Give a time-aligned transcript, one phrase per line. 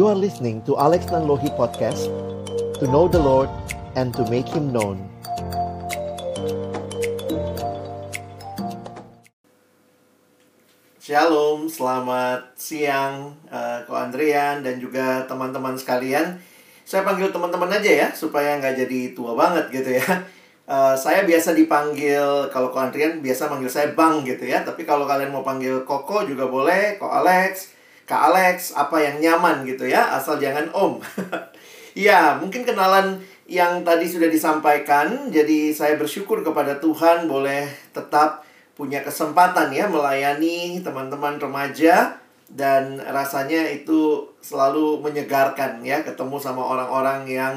[0.00, 2.08] You are listening to Alex Nanlohi Podcast
[2.80, 3.52] To know the Lord
[4.00, 4.96] and to make Him known.
[11.04, 16.40] Shalom, selamat siang uh, Ko Andrian dan juga teman-teman sekalian.
[16.88, 20.24] Saya panggil teman-teman aja ya Supaya nggak jadi tua banget gitu ya.
[20.64, 24.64] Uh, Saya biasa dipanggil Kalau Ko Andrian biasa manggil saya Bang gitu ya.
[24.64, 27.76] Tapi kalau kalian mau panggil Koko juga boleh Ko Alex
[28.10, 30.98] Kak Alex, apa yang nyaman gitu ya, asal jangan Om.
[31.94, 38.42] ya, mungkin kenalan yang tadi sudah disampaikan, jadi saya bersyukur kepada Tuhan boleh tetap
[38.74, 42.18] punya kesempatan ya melayani teman-teman remaja
[42.50, 47.54] dan rasanya itu selalu menyegarkan ya ketemu sama orang-orang yang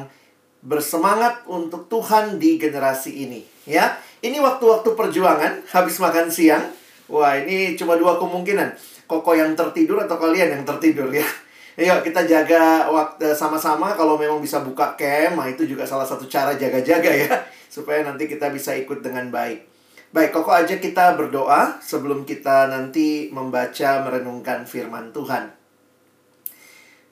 [0.61, 3.97] bersemangat untuk Tuhan di generasi ini ya.
[4.21, 6.63] Ini waktu-waktu perjuangan habis makan siang.
[7.11, 11.25] Wah, ini cuma dua kemungkinan koko yang tertidur atau kalian yang tertidur ya.
[11.73, 16.29] Yuk kita jaga waktu sama-sama kalau memang bisa buka cam, nah itu juga salah satu
[16.29, 17.33] cara jaga-jaga ya
[17.75, 19.73] supaya nanti kita bisa ikut dengan baik.
[20.13, 25.49] Baik, koko aja kita berdoa sebelum kita nanti membaca merenungkan firman Tuhan.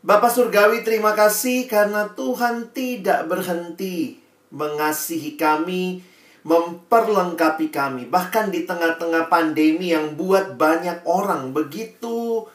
[0.06, 4.22] Bapak Surgawi, terima kasih karena Tuhan tidak berhenti
[4.53, 6.06] mengasihi kami
[6.42, 8.09] memperlengkapi kami.
[8.09, 12.50] Bahkan di tengah-tengah pandemi yang buat banyak orang begitu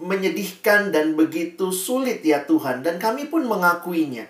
[0.00, 2.80] menyedihkan dan begitu sulit ya Tuhan.
[2.80, 4.24] Dan kami pun mengakuinya.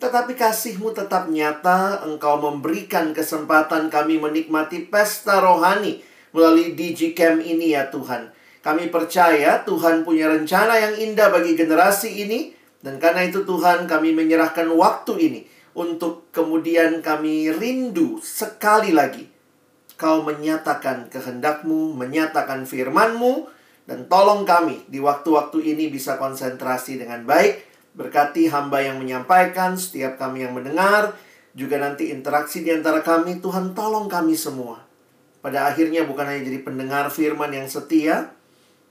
[0.00, 6.02] Tetapi kasihmu tetap nyata, engkau memberikan kesempatan kami menikmati pesta rohani
[6.34, 8.32] melalui Digicam ini ya Tuhan.
[8.64, 12.56] Kami percaya Tuhan punya rencana yang indah bagi generasi ini.
[12.82, 15.40] Dan karena itu Tuhan kami menyerahkan waktu ini
[15.72, 19.32] untuk kemudian kami rindu sekali lagi
[20.02, 23.46] kau menyatakan kehendakmu, menyatakan firmanmu,
[23.86, 27.70] dan tolong kami di waktu-waktu ini bisa konsentrasi dengan baik.
[27.94, 31.14] Berkati hamba yang menyampaikan, setiap kami yang mendengar,
[31.54, 34.82] juga nanti interaksi di antara kami, Tuhan tolong kami semua.
[35.38, 38.34] Pada akhirnya bukan hanya jadi pendengar firman yang setia,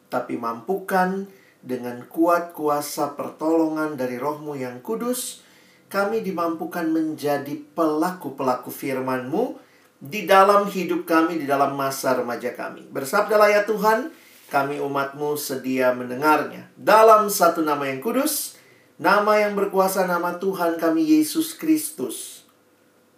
[0.07, 1.27] tapi mampukan
[1.59, 5.43] dengan kuat kuasa pertolongan dari rohmu yang kudus,
[5.91, 9.59] kami dimampukan menjadi pelaku-pelaku firman-Mu
[9.99, 12.87] di dalam hidup kami, di dalam masa remaja kami.
[12.87, 14.09] Bersabdalah ya Tuhan,
[14.47, 16.71] kami umat-Mu sedia mendengarnya.
[16.79, 18.55] Dalam satu nama yang kudus,
[18.95, 22.47] nama yang berkuasa, nama Tuhan kami Yesus Kristus.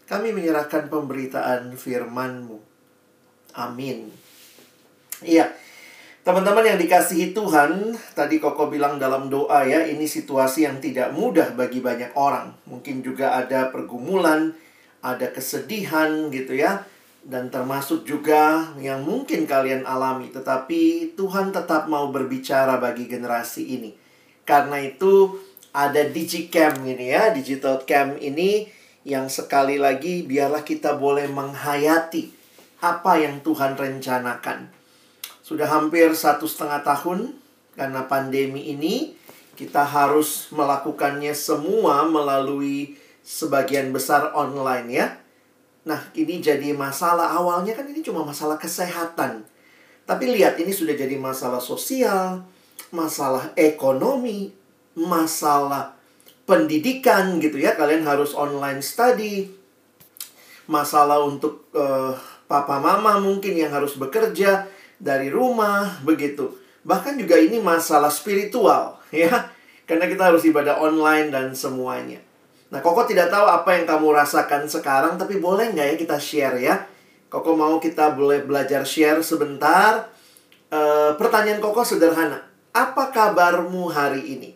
[0.09, 2.57] Kami menyerahkan pemberitaan firman-Mu.
[3.53, 4.09] Amin.
[5.23, 5.53] Iya,
[6.23, 11.51] Teman-teman yang dikasihi Tuhan, tadi Koko bilang dalam doa ya, ini situasi yang tidak mudah
[11.51, 12.55] bagi banyak orang.
[12.63, 14.55] Mungkin juga ada pergumulan,
[15.03, 16.87] ada kesedihan gitu ya.
[17.27, 20.31] Dan termasuk juga yang mungkin kalian alami.
[20.31, 23.91] Tetapi Tuhan tetap mau berbicara bagi generasi ini.
[24.47, 25.43] Karena itu
[25.75, 28.71] ada Digicam ini ya, Digital Cam ini
[29.03, 32.31] yang sekali lagi biarlah kita boleh menghayati
[32.79, 34.82] apa yang Tuhan rencanakan
[35.53, 37.29] sudah hampir satu setengah tahun
[37.77, 39.13] karena pandemi ini
[39.53, 45.07] kita harus melakukannya semua melalui sebagian besar online ya.
[45.85, 49.45] Nah, ini jadi masalah awalnya kan ini cuma masalah kesehatan.
[50.09, 52.41] Tapi lihat ini sudah jadi masalah sosial,
[52.89, 54.49] masalah ekonomi,
[54.97, 55.93] masalah
[56.49, 57.77] pendidikan gitu ya.
[57.77, 59.53] Kalian harus online study.
[60.65, 62.17] Masalah untuk uh,
[62.49, 64.72] papa mama mungkin yang harus bekerja
[65.03, 66.55] dari rumah begitu.
[66.87, 69.51] Bahkan juga ini masalah spiritual ya.
[69.83, 72.23] Karena kita harus ibadah online dan semuanya.
[72.71, 76.57] Nah, Koko tidak tahu apa yang kamu rasakan sekarang, tapi boleh nggak ya kita share
[76.57, 76.81] ya?
[77.29, 80.09] Koko mau kita boleh belajar share sebentar.
[80.71, 80.79] E,
[81.19, 82.41] pertanyaan Koko sederhana.
[82.73, 84.51] Apa kabarmu hari ini?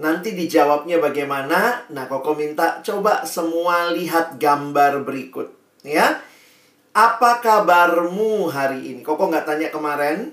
[0.00, 1.86] Nanti dijawabnya bagaimana?
[1.94, 5.54] Nah, Koko minta coba semua lihat gambar berikut.
[5.86, 6.18] Ya,
[6.94, 9.00] apa kabarmu hari ini?
[9.02, 10.30] Koko nggak tanya kemarin,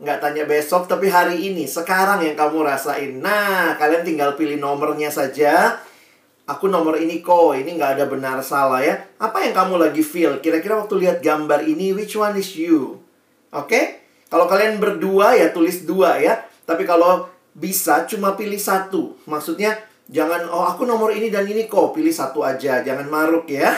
[0.00, 3.20] nggak tanya besok, tapi hari ini, sekarang yang kamu rasain.
[3.20, 5.76] Nah, kalian tinggal pilih nomornya saja.
[6.48, 8.96] Aku nomor ini kok, ini nggak ada benar salah ya.
[9.20, 10.40] Apa yang kamu lagi feel?
[10.40, 12.98] Kira-kira waktu lihat gambar ini, which one is you?
[13.52, 13.70] Oke?
[13.70, 13.84] Okay?
[14.32, 16.42] Kalau kalian berdua ya tulis dua ya.
[16.64, 19.14] Tapi kalau bisa cuma pilih satu.
[19.30, 19.78] Maksudnya
[20.10, 22.82] jangan, oh aku nomor ini dan ini kok, pilih satu aja.
[22.82, 23.70] Jangan maruk ya.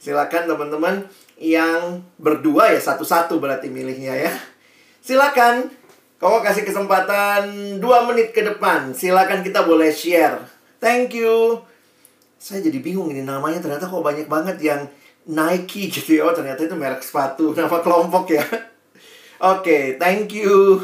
[0.00, 1.04] Silakan teman-teman
[1.36, 4.32] yang berdua ya satu-satu berarti milihnya ya.
[5.04, 5.68] Silakan.
[6.16, 8.96] Kau kasih kesempatan dua menit ke depan.
[8.96, 10.40] Silakan kita boleh share.
[10.80, 11.60] Thank you.
[12.40, 14.88] Saya jadi bingung ini namanya ternyata kok banyak banget yang
[15.28, 16.22] Nike gitu ya.
[16.24, 18.44] Oh, ternyata itu merek sepatu, nama kelompok ya.
[19.36, 20.80] Oke, okay, thank you.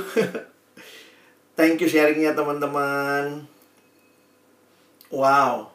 [1.59, 3.49] thank you sharingnya teman-teman.
[5.09, 5.73] Wow.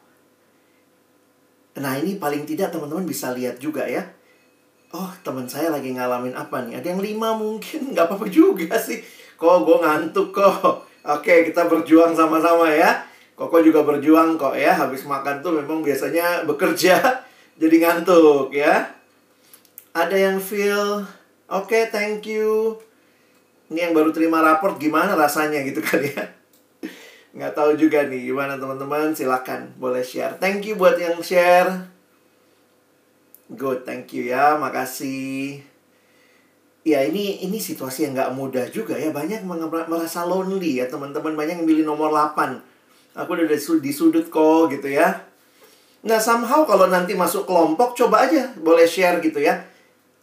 [1.78, 4.17] Nah ini paling tidak teman-teman bisa lihat juga ya.
[4.96, 6.80] Oh teman saya lagi ngalamin apa nih?
[6.80, 9.04] Ada yang lima mungkin nggak apa-apa juga sih.
[9.36, 10.88] Kok gue ngantuk kok.
[11.04, 13.04] Oke kita berjuang sama-sama ya.
[13.36, 14.72] Koko juga berjuang kok ya.
[14.72, 17.04] Habis makan tuh memang biasanya bekerja
[17.62, 18.96] jadi ngantuk ya.
[19.92, 21.04] Ada yang feel
[21.52, 22.80] oke okay, thank you.
[23.68, 26.32] Ini yang baru terima raport gimana rasanya gitu kali ya
[27.36, 31.97] nggak tahu juga nih gimana teman-teman silakan boleh share thank you buat yang share
[33.52, 35.64] good thank you ya makasih.
[36.88, 39.12] Ya ini ini situasi yang nggak mudah juga ya.
[39.12, 39.44] Banyak
[39.88, 41.36] merasa lonely ya teman-teman.
[41.36, 42.78] Banyak yang milih nomor 8
[43.18, 43.50] aku udah
[43.82, 45.26] di sudut kok gitu ya.
[46.06, 49.66] Nah somehow kalau nanti masuk kelompok coba aja boleh share gitu ya.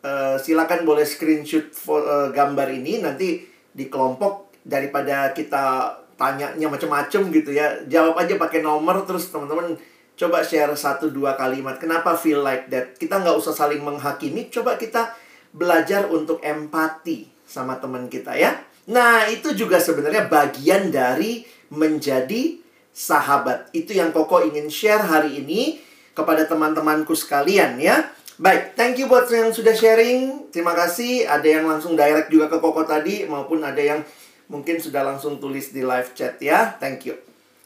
[0.05, 3.03] Uh, silakan boleh screenshot for, uh, gambar ini.
[3.03, 3.43] Nanti
[3.75, 7.82] di kelompok daripada kita tanyanya macam-macam gitu ya.
[7.91, 9.75] Jawab aja pakai nomor terus teman-teman
[10.14, 14.78] coba share satu dua kalimat kenapa feel like that kita nggak usah saling menghakimi coba
[14.78, 15.14] kita
[15.55, 18.58] belajar untuk empati sama teman kita ya
[18.90, 22.61] nah itu juga sebenarnya bagian dari menjadi
[22.94, 25.82] sahabat itu yang koko ingin share hari ini
[26.14, 30.50] kepada teman-temanku sekalian ya Baik, thank you buat yang sudah sharing.
[30.50, 31.22] Terima kasih.
[31.22, 34.02] Ada yang langsung direct juga ke Koko tadi maupun ada yang
[34.44, 36.76] Mungkin sudah langsung tulis di live chat ya.
[36.76, 37.17] Thank you.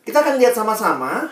[0.07, 1.27] Kita akan lihat sama-sama.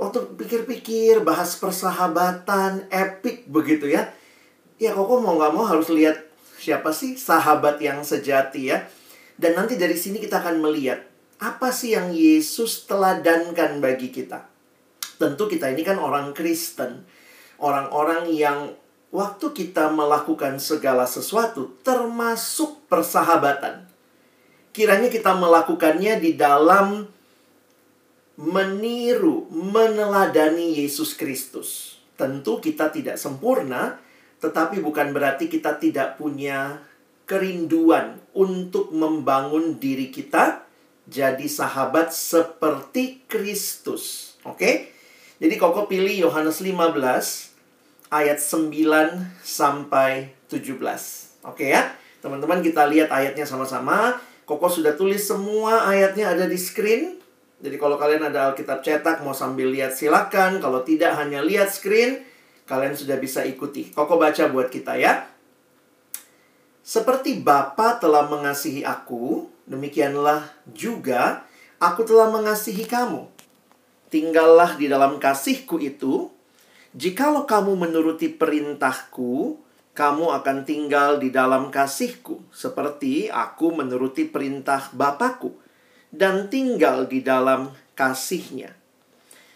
[0.00, 4.08] Waktu pikir-pikir, bahas persahabatan, epic begitu ya.
[4.80, 6.16] Ya kok mau nggak mau harus lihat
[6.56, 8.88] siapa sih sahabat yang sejati ya.
[9.36, 11.04] Dan nanti dari sini kita akan melihat
[11.36, 14.48] apa sih yang Yesus teladankan bagi kita.
[15.20, 17.04] Tentu kita ini kan orang Kristen.
[17.60, 18.72] Orang-orang yang
[19.12, 23.90] waktu kita melakukan segala sesuatu termasuk persahabatan
[24.70, 27.10] kiranya kita melakukannya di dalam
[28.40, 32.00] meniru, meneladani Yesus Kristus.
[32.16, 34.00] Tentu kita tidak sempurna,
[34.40, 36.80] tetapi bukan berarti kita tidak punya
[37.28, 40.64] kerinduan untuk membangun diri kita
[41.04, 44.34] jadi sahabat seperti Kristus.
[44.48, 44.90] Oke?
[45.36, 46.96] Jadi Koko pilih Yohanes 15
[48.08, 50.74] ayat 9 sampai 17.
[51.44, 51.92] Oke ya?
[52.20, 54.20] Teman-teman kita lihat ayatnya sama-sama.
[54.44, 57.19] Koko sudah tulis semua ayatnya ada di screen.
[57.60, 60.64] Jadi kalau kalian ada Alkitab cetak mau sambil lihat silakan.
[60.64, 62.24] Kalau tidak hanya lihat screen,
[62.64, 63.92] kalian sudah bisa ikuti.
[63.92, 65.28] Koko baca buat kita ya.
[66.80, 71.44] Seperti Bapa telah mengasihi aku, demikianlah juga
[71.78, 73.28] aku telah mengasihi kamu.
[74.10, 76.32] Tinggallah di dalam kasihku itu.
[76.90, 79.62] Jikalau kamu menuruti perintahku,
[79.94, 85.54] kamu akan tinggal di dalam kasihku, seperti aku menuruti perintah Bapakku,
[86.10, 88.74] dan tinggal di dalam kasihnya.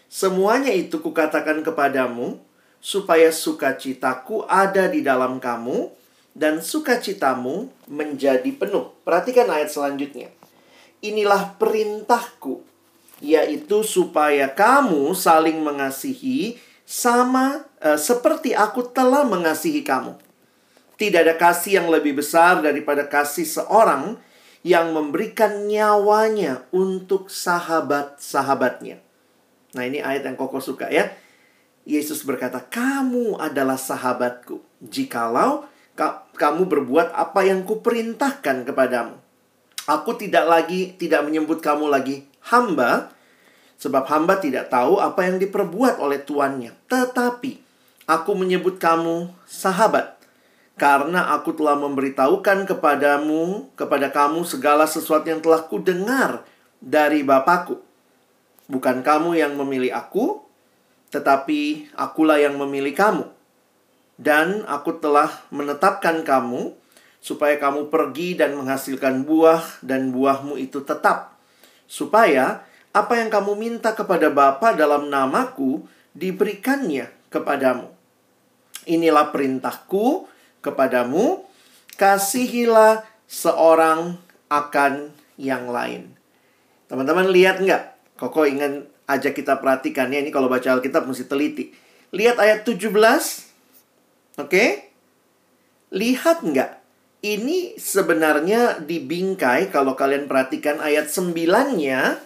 [0.07, 2.39] Semuanya itu kukatakan kepadamu,
[2.79, 5.91] supaya sukacitaku ada di dalam kamu,
[6.35, 8.91] dan sukacitamu menjadi penuh.
[9.07, 10.31] Perhatikan ayat selanjutnya.
[10.99, 12.63] Inilah perintahku,
[13.23, 20.15] yaitu supaya kamu saling mengasihi sama uh, seperti aku telah mengasihi kamu.
[20.95, 24.15] Tidak ada kasih yang lebih besar daripada kasih seorang
[24.65, 28.97] yang memberikan nyawanya untuk sahabat-sahabatnya.
[29.77, 31.13] Nah, ini ayat yang Koko suka ya.
[31.85, 39.21] Yesus berkata, "Kamu adalah sahabatku jikalau ka kamu berbuat apa yang kuperintahkan kepadamu."
[39.85, 43.13] Aku tidak lagi tidak menyebut kamu lagi hamba
[43.77, 47.61] sebab hamba tidak tahu apa yang diperbuat oleh tuannya, tetapi
[48.09, 50.14] aku menyebut kamu sahabat
[50.75, 56.43] karena aku telah memberitahukan kepadamu, kepada kamu segala sesuatu yang telah kudengar
[56.83, 57.79] dari Bapakku.
[58.67, 60.43] Bukan kamu yang memilih aku,
[61.15, 63.25] tetapi akulah yang memilih kamu.
[64.19, 66.75] Dan aku telah menetapkan kamu,
[67.23, 71.39] supaya kamu pergi dan menghasilkan buah, dan buahmu itu tetap.
[71.87, 77.91] Supaya apa yang kamu minta kepada Bapa dalam namaku, diberikannya kepadamu.
[78.87, 80.34] Inilah perintahku,
[80.65, 81.45] kepadamu,
[82.01, 84.17] kasihilah seorang
[84.49, 86.17] akan yang lain.
[86.89, 88.17] Teman-teman lihat nggak?
[88.17, 90.21] Koko ingin ajak kita perhatikan ya.
[90.21, 91.69] Ini kalau baca Alkitab mesti teliti.
[92.13, 92.89] Lihat ayat 17.
[92.89, 93.45] Oke?
[94.41, 94.69] Okay?
[95.93, 96.71] Lihat nggak?
[97.25, 102.21] Ini sebenarnya dibingkai kalau kalian perhatikan ayat 9-nya.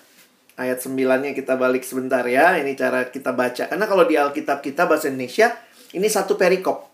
[0.59, 2.59] Ayat 9-nya kita balik sebentar ya.
[2.59, 3.71] Ini cara kita baca.
[3.71, 5.55] Karena kalau di Alkitab kita bahasa Indonesia,
[5.95, 6.88] ini satu perikop.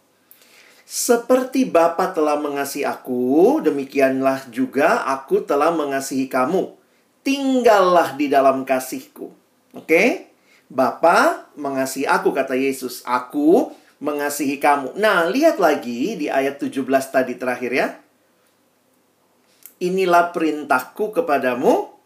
[0.86, 6.78] Seperti Bapa telah mengasihi aku, demikianlah juga aku telah mengasihi kamu.
[7.26, 9.34] Tinggallah di dalam kasihku.
[9.74, 10.30] Oke?
[10.70, 14.94] Bapa mengasihi aku kata Yesus, aku mengasihi kamu.
[15.02, 17.88] Nah, lihat lagi di ayat 17 tadi terakhir ya.
[19.82, 21.98] Inilah perintahku kepadamu,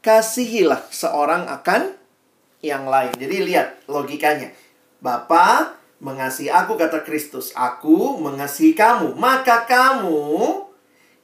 [0.00, 1.92] kasihilah seorang akan
[2.64, 3.12] yang lain.
[3.20, 4.48] Jadi lihat logikanya.
[5.04, 9.16] Bapa mengasihi aku kata Kristus, aku mengasihi kamu.
[9.16, 10.60] Maka kamu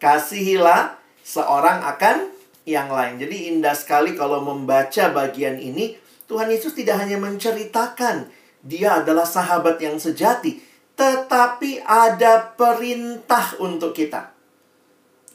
[0.00, 2.32] kasihilah seorang akan
[2.64, 3.20] yang lain.
[3.20, 9.80] Jadi indah sekali kalau membaca bagian ini, Tuhan Yesus tidak hanya menceritakan dia adalah sahabat
[9.80, 10.60] yang sejati,
[10.96, 14.32] tetapi ada perintah untuk kita.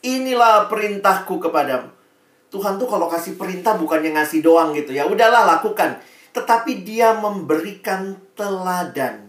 [0.06, 1.90] Inilah perintahku kepadamu.
[2.54, 5.10] Tuhan tuh kalau kasih perintah bukannya ngasih doang gitu ya.
[5.10, 5.98] Udahlah lakukan.
[6.32, 9.25] Tetapi dia memberikan teladan.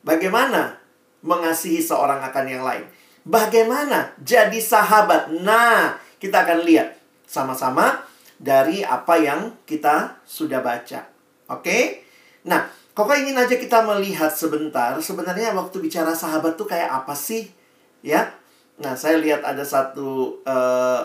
[0.00, 0.80] Bagaimana
[1.20, 2.84] mengasihi seorang akan yang lain?
[3.24, 5.28] Bagaimana jadi sahabat?
[5.44, 6.96] Nah, kita akan lihat
[7.28, 8.00] sama-sama
[8.40, 11.04] dari apa yang kita sudah baca.
[11.52, 12.08] Oke?
[12.48, 12.64] Nah,
[12.96, 17.52] kok ingin aja kita melihat sebentar sebenarnya waktu bicara sahabat tuh kayak apa sih?
[18.00, 18.40] Ya,
[18.80, 21.04] Nah, saya lihat ada satu uh,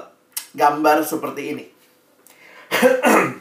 [0.55, 1.65] gambar seperti ini.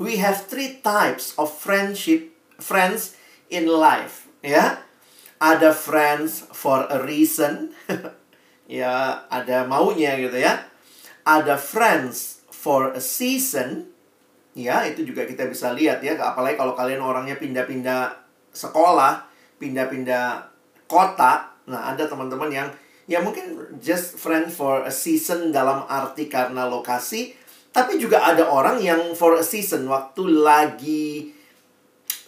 [0.00, 3.20] We have three types of friendship, friends
[3.52, 4.82] in life, ya.
[5.40, 7.72] Ada friends for a reason,
[8.68, 10.68] ya, ada maunya gitu ya.
[11.24, 13.88] Ada friends for a season,
[14.52, 18.12] ya, itu juga kita bisa lihat ya, apalagi kalau kalian orangnya pindah-pindah
[18.52, 19.24] sekolah,
[19.56, 20.44] pindah-pindah
[20.84, 21.56] kota.
[21.64, 22.68] Nah, ada teman-teman yang
[23.10, 27.34] ya mungkin just friend for a season dalam arti karena lokasi
[27.74, 31.34] tapi juga ada orang yang for a season waktu lagi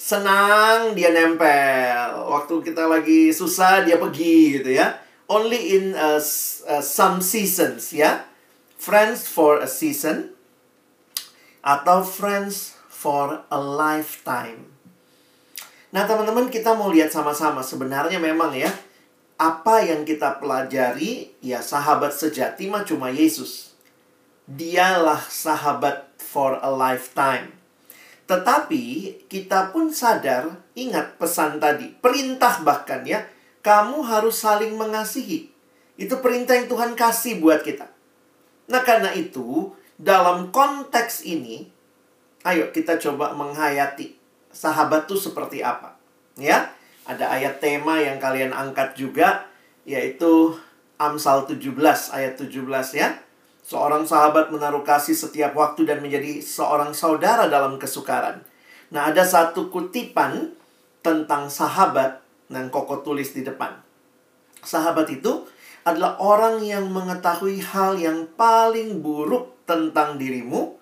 [0.02, 2.10] senang dia nempel.
[2.26, 4.98] Waktu kita lagi susah dia pergi gitu ya.
[5.30, 6.18] Only in a,
[6.66, 8.26] a some seasons ya.
[8.74, 10.34] Friends for a season
[11.62, 14.74] atau friends for a lifetime.
[15.94, 17.62] Nah teman-teman kita mau lihat sama-sama.
[17.62, 18.74] Sebenarnya memang ya
[19.38, 23.78] apa yang kita pelajari, ya sahabat sejati mah cuma Yesus.
[24.50, 27.61] Dialah sahabat for a lifetime.
[28.26, 28.82] Tetapi
[29.26, 30.48] kita pun sadar,
[30.78, 33.26] ingat pesan tadi, perintah bahkan ya,
[33.60, 35.50] kamu harus saling mengasihi.
[35.98, 37.86] Itu perintah yang Tuhan kasih buat kita.
[38.70, 41.68] Nah karena itu, dalam konteks ini,
[42.42, 44.18] ayo kita coba menghayati
[44.50, 45.98] sahabat itu seperti apa.
[46.40, 46.72] Ya,
[47.04, 49.48] ada ayat tema yang kalian angkat juga
[49.82, 50.54] yaitu
[50.98, 51.74] Amsal 17
[52.14, 53.18] ayat 17 ya.
[53.62, 58.42] Seorang sahabat menaruh kasih setiap waktu dan menjadi seorang saudara dalam kesukaran.
[58.90, 60.52] Nah, ada satu kutipan
[61.00, 62.20] tentang sahabat
[62.52, 63.72] yang Koko tulis di depan.
[64.60, 65.48] Sahabat itu
[65.82, 70.76] adalah orang yang mengetahui hal yang paling buruk tentang dirimu,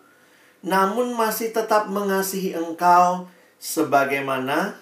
[0.67, 3.31] namun masih tetap mengasihi engkau
[3.63, 4.77] sebagaimana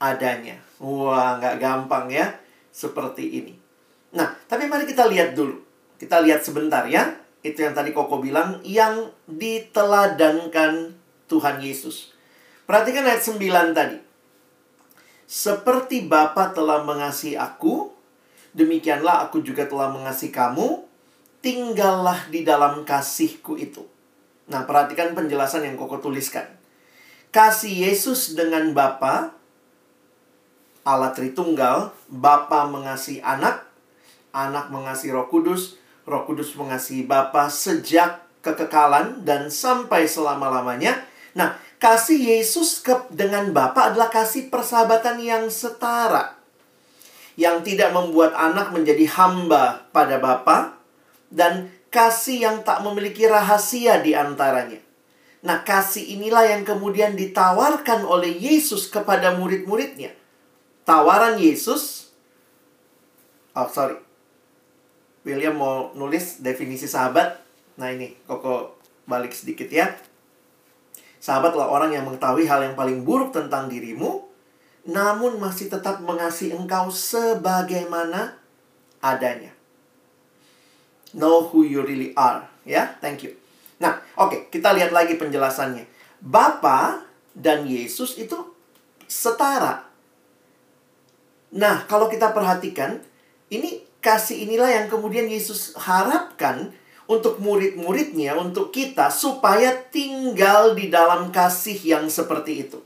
[0.00, 0.58] adanya.
[0.80, 2.40] Wah, nggak gampang ya.
[2.72, 3.54] Seperti ini.
[4.16, 5.60] Nah, tapi mari kita lihat dulu.
[6.00, 7.19] Kita lihat sebentar ya.
[7.40, 10.92] Itu yang tadi Koko bilang, yang diteladankan
[11.26, 12.12] Tuhan Yesus.
[12.68, 13.98] Perhatikan ayat 9 tadi.
[15.24, 17.94] Seperti Bapa telah mengasihi aku,
[18.52, 20.84] demikianlah aku juga telah mengasihi kamu,
[21.40, 23.86] tinggallah di dalam kasihku itu.
[24.50, 26.44] Nah, perhatikan penjelasan yang Koko tuliskan.
[27.30, 29.32] Kasih Yesus dengan Bapa
[30.82, 33.68] Allah Tritunggal, Bapa mengasihi anak,
[34.34, 41.00] anak mengasihi Roh Kudus, Roh Kudus mengasihi Bapa sejak kekekalan dan sampai selama-lamanya.
[41.36, 46.36] Nah, kasih Yesus ke dengan Bapa adalah kasih persahabatan yang setara.
[47.38, 50.76] Yang tidak membuat anak menjadi hamba pada Bapa
[51.30, 54.80] dan kasih yang tak memiliki rahasia di antaranya.
[55.40, 60.20] Nah, kasih inilah yang kemudian ditawarkan oleh Yesus kepada murid-muridnya
[60.90, 62.10] tawaran Yesus
[63.54, 63.94] oh sorry
[65.26, 67.40] William mau nulis definisi sahabat.
[67.76, 69.92] Nah ini koko balik sedikit ya.
[71.20, 74.28] Sahabat adalah orang yang mengetahui hal yang paling buruk tentang dirimu
[74.80, 78.40] namun masih tetap mengasihi engkau sebagaimana
[79.04, 79.52] adanya.
[81.12, 82.96] Know who you really are ya?
[83.04, 83.36] Thank you.
[83.76, 85.84] Nah oke okay, kita lihat lagi penjelasannya.
[86.24, 87.04] Bapa
[87.36, 88.36] dan Yesus itu
[89.10, 89.90] setara.
[91.50, 93.02] Nah, kalau kita perhatikan,
[93.50, 96.72] ini kasih inilah yang kemudian Yesus harapkan
[97.10, 102.78] untuk murid-muridnya, untuk kita, supaya tinggal di dalam kasih yang seperti itu.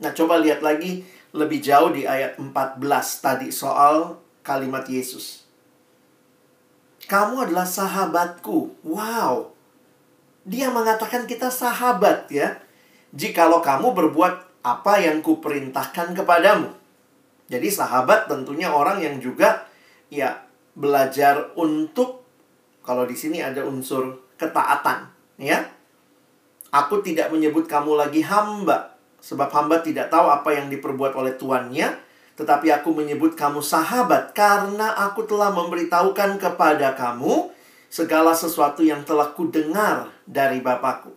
[0.00, 2.80] Nah, coba lihat lagi lebih jauh di ayat 14
[3.20, 5.44] tadi soal kalimat Yesus.
[7.04, 8.80] Kamu adalah sahabatku.
[8.80, 9.52] Wow.
[10.48, 12.60] Dia mengatakan kita sahabat ya.
[13.14, 16.72] jikalau kamu berbuat apa yang kuperintahkan kepadamu.
[17.48, 19.68] Jadi sahabat tentunya orang yang juga
[20.08, 22.24] ya belajar untuk
[22.84, 25.08] kalau di sini ada unsur ketaatan,
[25.40, 25.64] ya.
[26.68, 28.92] Aku tidak menyebut kamu lagi hamba,
[29.24, 31.96] sebab hamba tidak tahu apa yang diperbuat oleh tuannya,
[32.36, 37.48] tetapi aku menyebut kamu sahabat karena aku telah memberitahukan kepada kamu
[37.88, 41.14] segala sesuatu yang telah kudengar dari Bapakku.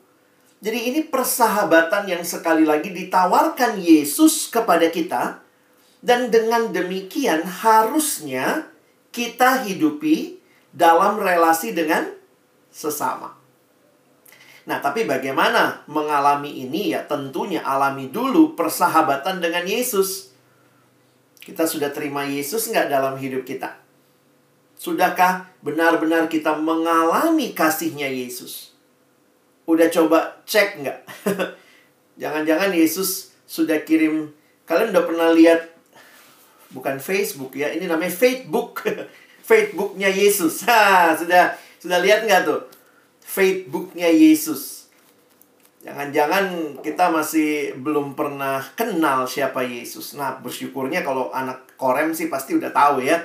[0.62, 5.42] Jadi ini persahabatan yang sekali lagi ditawarkan Yesus kepada kita
[6.08, 8.72] dan dengan demikian harusnya
[9.12, 10.40] kita hidupi
[10.72, 12.08] dalam relasi dengan
[12.72, 13.36] sesama.
[14.68, 20.32] Nah, tapi bagaimana mengalami ini ya tentunya alami dulu persahabatan dengan Yesus.
[21.44, 23.76] Kita sudah terima Yesus nggak dalam hidup kita?
[24.80, 28.76] Sudahkah benar-benar kita mengalami kasihnya Yesus?
[29.68, 31.00] Udah coba cek nggak?
[32.22, 34.36] Jangan-jangan Yesus sudah kirim,
[34.68, 35.77] kalian udah pernah lihat,
[36.72, 38.84] bukan Facebook ya, ini namanya Facebook.
[39.48, 40.64] Facebooknya Yesus.
[40.68, 42.68] Ha, sudah sudah lihat nggak tuh?
[43.24, 44.92] Facebooknya Yesus.
[45.88, 50.20] Jangan-jangan kita masih belum pernah kenal siapa Yesus.
[50.20, 53.24] Nah, bersyukurnya kalau anak korem sih pasti udah tahu ya.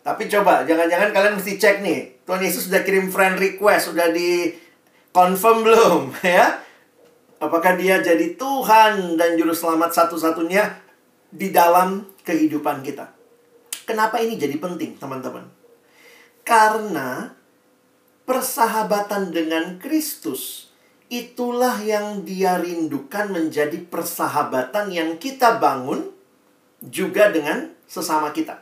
[0.00, 2.24] Tapi coba, jangan-jangan kalian mesti cek nih.
[2.24, 4.56] Tuhan Yesus sudah kirim friend request, sudah di
[5.12, 6.64] confirm belum ya?
[7.38, 10.87] Apakah dia jadi Tuhan dan Juru Selamat satu-satunya
[11.28, 13.12] di dalam kehidupan kita?
[13.88, 15.48] Kenapa ini jadi penting, teman-teman?
[16.44, 17.32] Karena
[18.28, 20.68] persahabatan dengan Kristus
[21.08, 26.12] itulah yang dia rindukan menjadi persahabatan yang kita bangun
[26.84, 28.60] juga dengan sesama kita.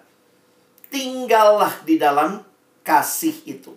[0.87, 2.46] Tinggallah di dalam
[2.87, 3.75] kasih itu.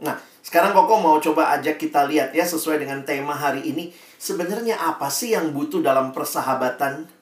[0.00, 3.92] Nah, sekarang Koko mau coba ajak kita lihat ya sesuai dengan tema hari ini.
[4.16, 7.15] Sebenarnya apa sih yang butuh dalam persahabatan?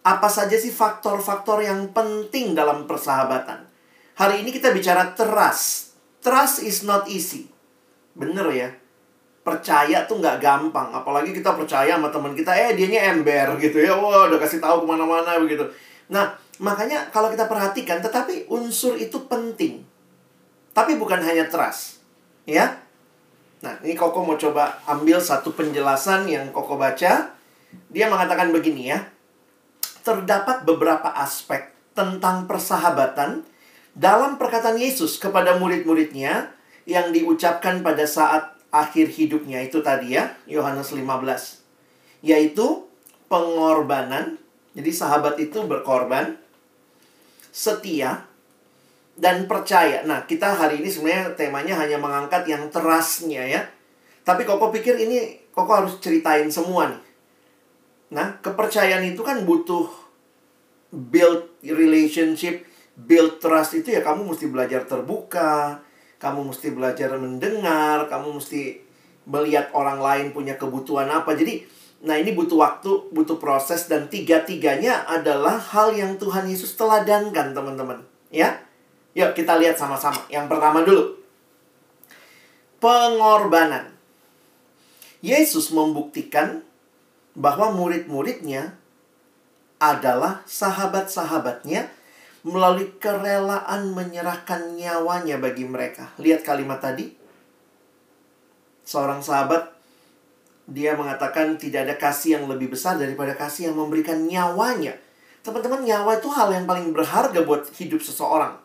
[0.00, 3.68] Apa saja sih faktor-faktor yang penting dalam persahabatan?
[4.16, 5.96] Hari ini kita bicara trust.
[6.20, 7.48] Trust is not easy.
[8.16, 8.70] Bener ya?
[9.40, 13.96] percaya tuh nggak gampang apalagi kita percaya sama teman kita eh dianya ember gitu ya
[13.96, 15.64] wah udah kasih tahu ke mana-mana begitu
[16.12, 19.80] nah makanya kalau kita perhatikan tetapi unsur itu penting
[20.76, 22.04] tapi bukan hanya trust
[22.44, 22.76] ya
[23.64, 27.32] nah ini koko mau coba ambil satu penjelasan yang koko baca
[27.88, 29.00] dia mengatakan begini ya
[30.10, 33.46] terdapat beberapa aspek tentang persahabatan
[33.94, 36.50] dalam perkataan Yesus kepada murid-muridnya
[36.82, 42.26] yang diucapkan pada saat akhir hidupnya itu tadi ya, Yohanes 15.
[42.26, 42.90] Yaitu
[43.30, 44.34] pengorbanan.
[44.74, 46.34] Jadi sahabat itu berkorban,
[47.54, 48.26] setia,
[49.14, 50.02] dan percaya.
[50.02, 53.62] Nah, kita hari ini sebenarnya temanya hanya mengangkat yang terasnya ya.
[54.26, 57.02] Tapi Koko pikir ini Koko harus ceritain semua nih.
[58.10, 59.99] Nah, kepercayaan itu kan butuh
[60.90, 62.66] build relationship,
[62.98, 65.80] build trust itu ya kamu mesti belajar terbuka,
[66.20, 68.82] kamu mesti belajar mendengar, kamu mesti
[69.30, 71.32] melihat orang lain punya kebutuhan apa.
[71.38, 71.64] Jadi,
[72.02, 78.02] nah ini butuh waktu, butuh proses dan tiga-tiganya adalah hal yang Tuhan Yesus teladankan, teman-teman.
[78.28, 78.66] Ya.
[79.10, 80.22] Yuk kita lihat sama-sama.
[80.30, 81.18] Yang pertama dulu.
[82.78, 83.90] Pengorbanan.
[85.20, 86.64] Yesus membuktikan
[87.36, 88.79] bahwa murid-muridnya
[89.80, 91.88] adalah sahabat-sahabatnya
[92.44, 96.12] melalui kerelaan menyerahkan nyawanya bagi mereka.
[96.20, 97.16] Lihat kalimat tadi.
[98.84, 99.72] Seorang sahabat
[100.70, 104.94] dia mengatakan tidak ada kasih yang lebih besar daripada kasih yang memberikan nyawanya.
[105.40, 108.60] Teman-teman, nyawa itu hal yang paling berharga buat hidup seseorang.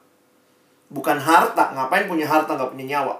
[0.91, 3.15] Bukan harta, ngapain punya harta nggak punya nyawa.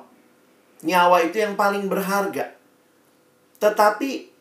[0.84, 2.52] Nyawa itu yang paling berharga.
[3.58, 4.35] Tetapi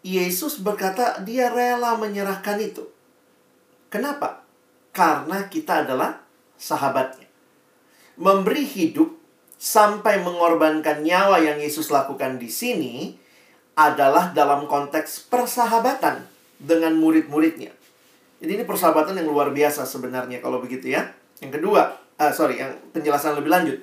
[0.00, 2.88] Yesus berkata dia rela menyerahkan itu.
[3.90, 4.40] Kenapa?
[4.90, 6.20] karena kita adalah
[6.58, 7.26] sahabatnya.
[8.20, 9.16] Memberi hidup
[9.56, 13.16] sampai mengorbankan nyawa yang Yesus lakukan di sini
[13.78, 16.20] adalah dalam konteks persahabatan
[16.60, 17.72] dengan murid-muridnya.
[18.40, 21.08] Jadi ini persahabatan yang luar biasa sebenarnya kalau begitu ya.
[21.40, 23.78] Yang kedua, uh, sorry, yang penjelasan lebih lanjut.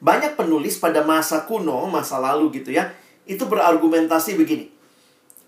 [0.00, 2.92] Banyak penulis pada masa kuno, masa lalu gitu ya,
[3.24, 4.70] itu berargumentasi begini.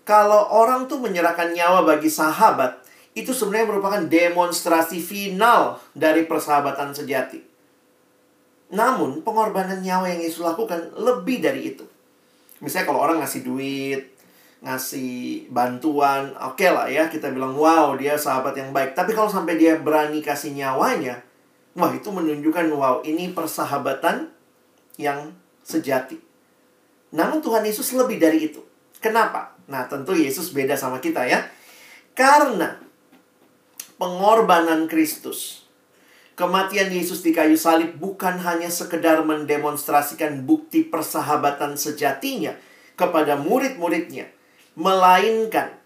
[0.03, 2.83] Kalau orang tuh menyerahkan nyawa bagi sahabat,
[3.13, 7.39] itu sebenarnya merupakan demonstrasi final dari persahabatan sejati.
[8.73, 11.85] Namun, pengorbanan nyawa yang Yesus lakukan lebih dari itu.
[12.57, 14.01] Misalnya kalau orang ngasih duit,
[14.65, 18.95] ngasih bantuan, oke okay lah ya, kita bilang, wow, dia sahabat yang baik.
[18.95, 21.19] Tapi kalau sampai dia berani kasih nyawanya,
[21.75, 24.31] wah itu menunjukkan, wow, ini persahabatan
[24.95, 25.35] yang
[25.67, 26.22] sejati.
[27.13, 28.59] Namun Tuhan Yesus lebih dari itu.
[28.97, 29.53] Kenapa?
[29.69, 31.45] Nah, tentu Yesus beda sama kita ya.
[32.17, 32.81] Karena
[34.01, 35.69] pengorbanan Kristus,
[36.33, 42.57] kematian Yesus di kayu salib bukan hanya sekedar mendemonstrasikan bukti persahabatan sejatinya
[42.97, 44.29] kepada murid-muridnya,
[44.73, 45.83] melainkan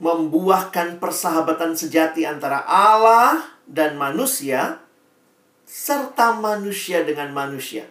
[0.00, 4.80] membuahkan persahabatan sejati antara Allah dan manusia
[5.68, 7.84] serta manusia dengan manusia.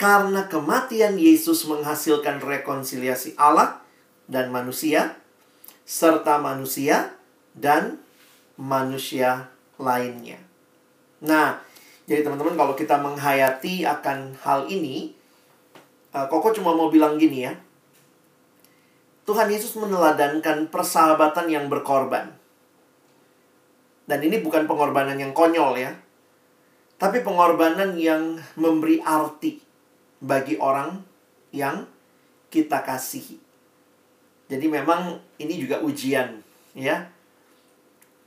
[0.00, 3.84] Karena kematian Yesus menghasilkan rekonsiliasi Allah
[4.24, 5.20] dan manusia,
[5.84, 7.12] serta manusia
[7.52, 8.00] dan
[8.56, 10.40] manusia lainnya.
[11.20, 11.60] Nah,
[12.08, 15.12] jadi teman-teman kalau kita menghayati akan hal ini,
[16.16, 17.52] uh, Koko cuma mau bilang gini ya.
[19.28, 22.32] Tuhan Yesus meneladankan persahabatan yang berkorban.
[24.08, 25.92] Dan ini bukan pengorbanan yang konyol ya
[27.00, 29.69] tapi pengorbanan yang memberi arti
[30.20, 31.00] bagi orang
[31.50, 31.88] yang
[32.52, 33.40] kita kasihi.
[34.50, 36.42] Jadi memang ini juga ujian,
[36.76, 37.08] ya.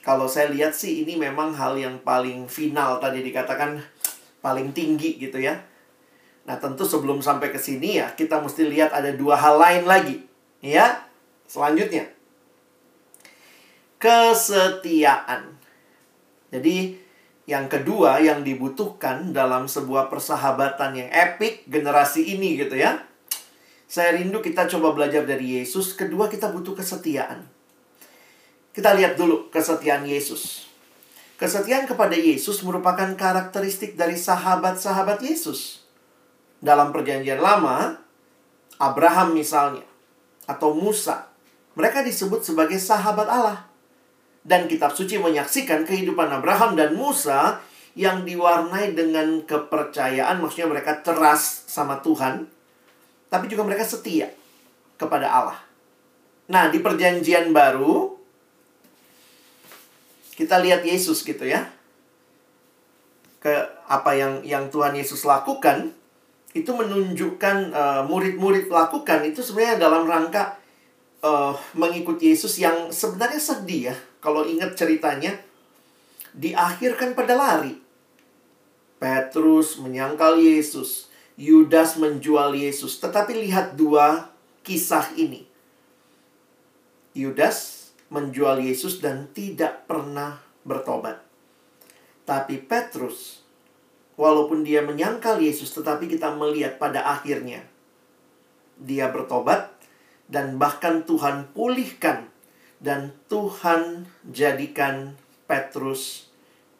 [0.03, 3.79] Kalau saya lihat sih ini memang hal yang paling final tadi dikatakan
[4.43, 5.63] paling tinggi gitu ya.
[6.43, 10.27] Nah, tentu sebelum sampai ke sini ya, kita mesti lihat ada dua hal lain lagi,
[10.59, 11.07] ya.
[11.47, 12.11] Selanjutnya,
[13.95, 15.55] kesetiaan.
[16.51, 16.99] Jadi,
[17.43, 23.03] yang kedua yang dibutuhkan dalam sebuah persahabatan yang epik generasi ini gitu ya.
[23.87, 25.93] Saya rindu kita coba belajar dari Yesus.
[25.93, 27.45] Kedua kita butuh kesetiaan.
[28.73, 30.65] Kita lihat dulu kesetiaan Yesus.
[31.37, 35.83] Kesetiaan kepada Yesus merupakan karakteristik dari sahabat-sahabat Yesus.
[36.63, 37.99] Dalam perjanjian lama,
[38.79, 39.83] Abraham misalnya,
[40.47, 41.27] atau Musa,
[41.75, 43.72] mereka disebut sebagai sahabat Allah.
[44.43, 47.63] Dan kitab suci menyaksikan kehidupan Abraham dan Musa
[47.95, 52.49] yang diwarnai dengan kepercayaan, maksudnya mereka teras sama Tuhan,
[53.31, 54.33] tapi juga mereka setia
[54.99, 55.59] kepada Allah.
[56.51, 58.19] Nah, di perjanjian baru
[60.33, 61.69] kita lihat Yesus gitu ya.
[63.39, 63.53] Ke
[63.87, 65.93] apa yang yang Tuhan Yesus lakukan
[66.53, 67.73] itu menunjukkan
[68.05, 70.53] murid murid-murid lakukan itu sebenarnya dalam rangka
[71.25, 75.35] uh, mengikuti Yesus yang sebenarnya sedih ya kalau ingat ceritanya,
[76.31, 77.75] diakhirkan pada lari.
[79.03, 83.03] Petrus menyangkal Yesus, Yudas menjual Yesus.
[83.03, 84.31] Tetapi lihat dua
[84.63, 85.43] kisah ini.
[87.11, 91.19] Yudas menjual Yesus dan tidak pernah bertobat.
[92.23, 93.43] Tapi Petrus,
[94.15, 97.67] walaupun dia menyangkal Yesus, tetapi kita melihat pada akhirnya
[98.79, 99.75] dia bertobat
[100.31, 102.32] dan bahkan Tuhan pulihkan
[102.83, 105.15] dan Tuhan jadikan
[105.47, 106.27] Petrus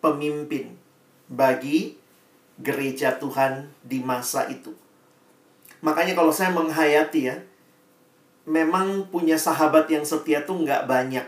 [0.03, 0.75] pemimpin
[1.31, 1.95] bagi
[2.59, 4.75] gereja Tuhan di masa itu.
[5.79, 7.39] Makanya kalau saya menghayati ya,
[8.43, 11.23] memang punya sahabat yang setia tuh nggak banyak.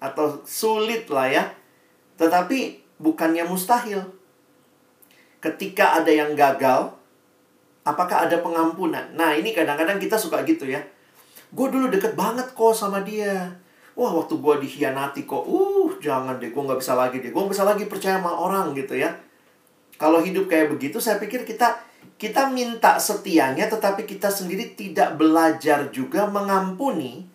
[0.00, 1.44] Atau sulit lah ya.
[2.16, 4.00] Tetapi bukannya mustahil.
[5.44, 6.92] Ketika ada yang gagal,
[7.84, 9.12] apakah ada pengampunan?
[9.12, 10.80] Nah ini kadang-kadang kita suka gitu ya.
[11.52, 13.48] Gue dulu deket banget kok sama dia
[13.98, 17.54] wah waktu gue dikhianati kok, uh jangan deh, gue nggak bisa lagi deh, gue nggak
[17.54, 19.12] bisa lagi percaya sama orang gitu ya.
[20.00, 21.76] Kalau hidup kayak begitu, saya pikir kita
[22.16, 27.28] kita minta setianya, tetapi kita sendiri tidak belajar juga mengampuni,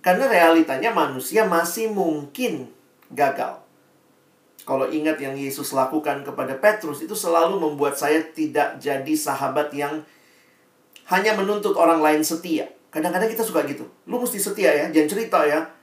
[0.00, 2.72] karena realitanya manusia masih mungkin
[3.12, 3.60] gagal.
[4.66, 10.02] Kalau ingat yang Yesus lakukan kepada Petrus, itu selalu membuat saya tidak jadi sahabat yang
[11.06, 12.66] hanya menuntut orang lain setia.
[12.90, 13.86] Kadang-kadang kita suka gitu.
[14.10, 15.75] Lu mesti setia ya, jangan cerita ya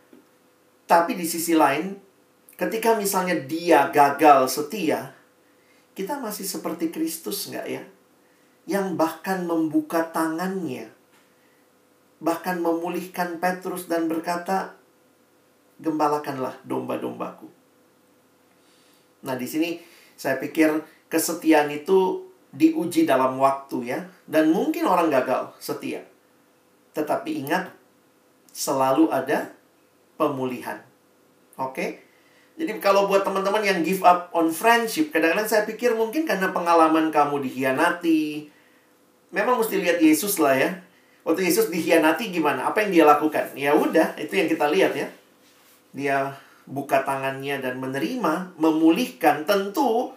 [0.89, 1.95] tapi di sisi lain,
[2.59, 5.15] ketika misalnya dia gagal setia,
[5.93, 7.83] kita masih seperti Kristus nggak ya?
[8.63, 10.87] Yang bahkan membuka tangannya,
[12.23, 14.75] bahkan memulihkan Petrus dan berkata,
[15.81, 17.47] gembalakanlah domba-dombaku.
[19.23, 19.79] Nah di sini
[20.15, 23.99] saya pikir kesetiaan itu diuji dalam waktu ya.
[24.29, 26.05] Dan mungkin orang gagal setia.
[26.93, 27.73] Tetapi ingat,
[28.53, 29.49] selalu ada
[30.23, 30.79] pemulihan.
[31.59, 31.73] Oke?
[31.75, 31.89] Okay?
[32.53, 37.09] Jadi kalau buat teman-teman yang give up on friendship, kadang-kadang saya pikir mungkin karena pengalaman
[37.09, 38.45] kamu dikhianati.
[39.33, 40.69] Memang mesti lihat Yesus lah ya.
[41.25, 42.69] Waktu Yesus dikhianati gimana?
[42.69, 43.57] Apa yang dia lakukan?
[43.57, 45.07] Ya udah, itu yang kita lihat ya.
[45.97, 46.17] Dia
[46.69, 49.49] buka tangannya dan menerima, memulihkan.
[49.49, 50.13] Tentu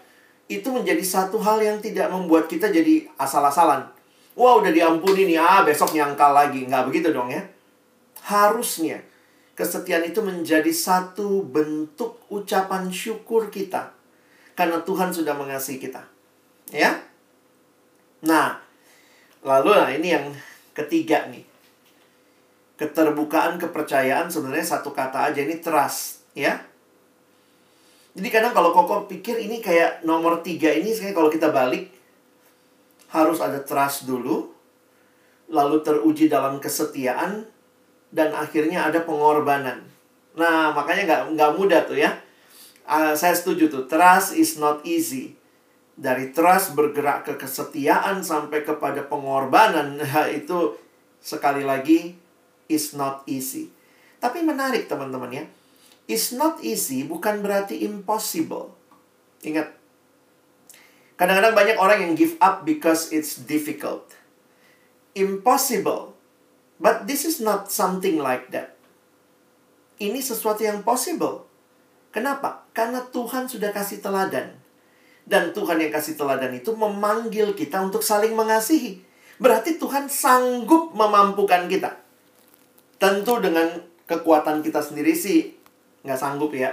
[0.47, 3.89] itu menjadi satu hal yang tidak membuat kita jadi asal-asalan.
[4.37, 6.69] Wah udah diampuni nih, ah besok nyangkal lagi.
[6.69, 7.41] Nggak begitu dong ya.
[8.21, 9.01] Harusnya
[9.57, 13.97] Kesetiaan itu menjadi satu bentuk ucapan syukur kita.
[14.53, 16.05] Karena Tuhan sudah mengasihi kita.
[16.69, 17.01] Ya?
[18.21, 18.61] Nah,
[19.41, 20.27] lalu nah ini yang
[20.77, 21.45] ketiga nih.
[22.77, 26.61] keterbukaan, kepercayaan sebenarnya satu kata aja ini trust, ya.
[28.13, 31.89] Jadi kadang kalau Koko pikir ini kayak nomor tiga ini, saya kalau kita balik
[33.13, 34.53] harus ada trust dulu,
[35.49, 37.49] lalu teruji dalam kesetiaan,
[38.17, 39.85] dan akhirnya ada pengorbanan.
[40.41, 42.17] Nah, makanya nggak nggak mudah tuh ya.
[42.89, 45.37] Uh, saya setuju tuh, trust is not easy.
[45.93, 50.01] Dari trust bergerak ke kesetiaan sampai kepada pengorbanan,
[50.41, 50.81] itu
[51.21, 52.17] sekali lagi
[52.73, 53.69] is not easy.
[54.17, 55.45] Tapi menarik teman-teman ya.
[56.09, 58.73] Is not easy bukan berarti impossible.
[59.45, 59.77] Ingat,
[61.21, 64.15] kadang-kadang banyak orang yang give up because it's difficult.
[65.19, 66.16] Impossible
[66.77, 68.77] But this is not something like that.
[69.97, 71.49] Ini sesuatu yang possible.
[72.13, 72.69] Kenapa?
[72.77, 74.57] Karena Tuhan sudah kasih teladan.
[75.25, 79.01] Dan Tuhan yang kasih teladan itu memanggil kita untuk saling mengasihi.
[79.41, 81.97] Berarti Tuhan sanggup memampukan kita.
[82.97, 83.69] Tentu dengan
[84.09, 85.53] kekuatan kita sendiri sih
[86.05, 86.73] nggak sanggup ya.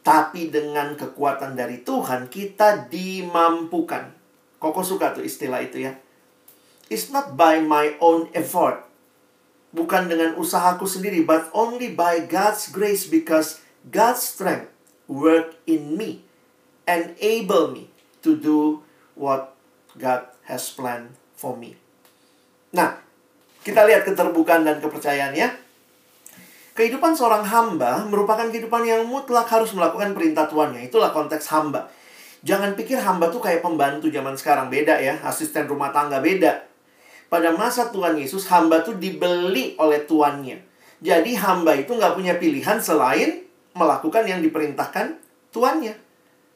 [0.00, 4.16] Tapi dengan kekuatan dari Tuhan kita dimampukan.
[4.56, 5.92] Koko suka tuh istilah itu ya.
[6.90, 8.89] It's not by my own effort
[9.70, 14.70] bukan dengan usahaku sendiri, but only by God's grace because God's strength
[15.06, 16.26] work in me,
[16.86, 17.90] enable me
[18.22, 18.82] to do
[19.14, 19.54] what
[19.98, 21.78] God has planned for me.
[22.70, 22.98] Nah,
[23.66, 25.70] kita lihat keterbukaan dan kepercayaannya.
[26.70, 30.86] Kehidupan seorang hamba merupakan kehidupan yang mutlak harus melakukan perintah tuannya.
[30.86, 31.90] Itulah konteks hamba.
[32.40, 34.72] Jangan pikir hamba tuh kayak pembantu zaman sekarang.
[34.72, 35.20] Beda ya.
[35.20, 36.69] Asisten rumah tangga beda
[37.30, 40.58] pada masa Tuhan Yesus, hamba itu dibeli oleh tuannya.
[41.00, 45.16] Jadi hamba itu nggak punya pilihan selain melakukan yang diperintahkan
[45.54, 45.94] tuannya.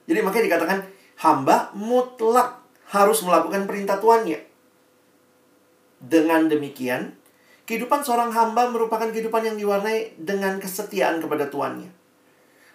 [0.05, 0.79] Jadi makanya dikatakan
[1.23, 2.61] hamba mutlak
[2.91, 4.43] harus melakukan perintah tuannya.
[6.05, 7.17] Dengan demikian,
[7.65, 11.89] kehidupan seorang hamba merupakan kehidupan yang diwarnai dengan kesetiaan kepada tuannya.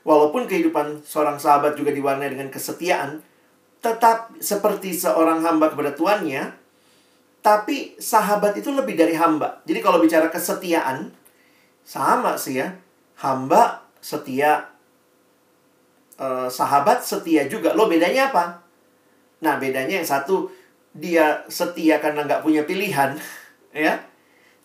[0.08, 3.22] Walaupun kehidupan seorang sahabat juga diwarnai dengan kesetiaan,
[3.84, 6.59] tetap seperti seorang hamba kepada tuannya,
[7.40, 9.64] tapi sahabat itu lebih dari hamba.
[9.64, 11.12] Jadi kalau bicara kesetiaan,
[11.88, 12.76] sama sih ya.
[13.20, 14.68] Hamba setia,
[16.20, 17.76] eh, sahabat setia juga.
[17.76, 18.60] Lo bedanya apa?
[19.40, 20.52] Nah bedanya yang satu,
[20.92, 23.16] dia setia karena nggak punya pilihan.
[23.76, 24.04] ya.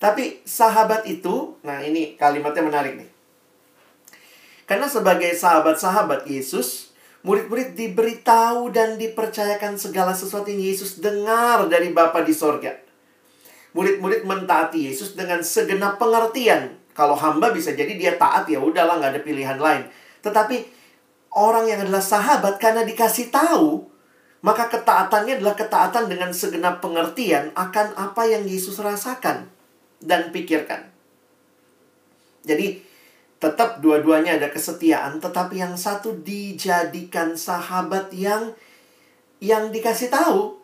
[0.03, 3.11] Tapi sahabat itu, nah ini kalimatnya menarik nih.
[4.69, 6.84] Karena sebagai sahabat-sahabat Yesus,
[7.25, 12.77] Murid-murid diberitahu dan dipercayakan segala sesuatu yang Yesus dengar dari Bapa di sorga.
[13.73, 16.77] Murid-murid mentaati Yesus dengan segenap pengertian.
[16.93, 19.89] Kalau hamba bisa jadi dia taat ya udahlah nggak ada pilihan lain.
[20.21, 20.57] Tetapi
[21.33, 23.89] orang yang adalah sahabat karena dikasih tahu,
[24.45, 29.49] maka ketaatannya adalah ketaatan dengan segenap pengertian akan apa yang Yesus rasakan
[30.05, 30.93] dan pikirkan.
[32.45, 32.85] Jadi
[33.45, 38.57] Tetap dua-duanya ada kesetiaan, tetapi yang satu dijadikan sahabat yang
[39.37, 40.57] yang dikasih tahu.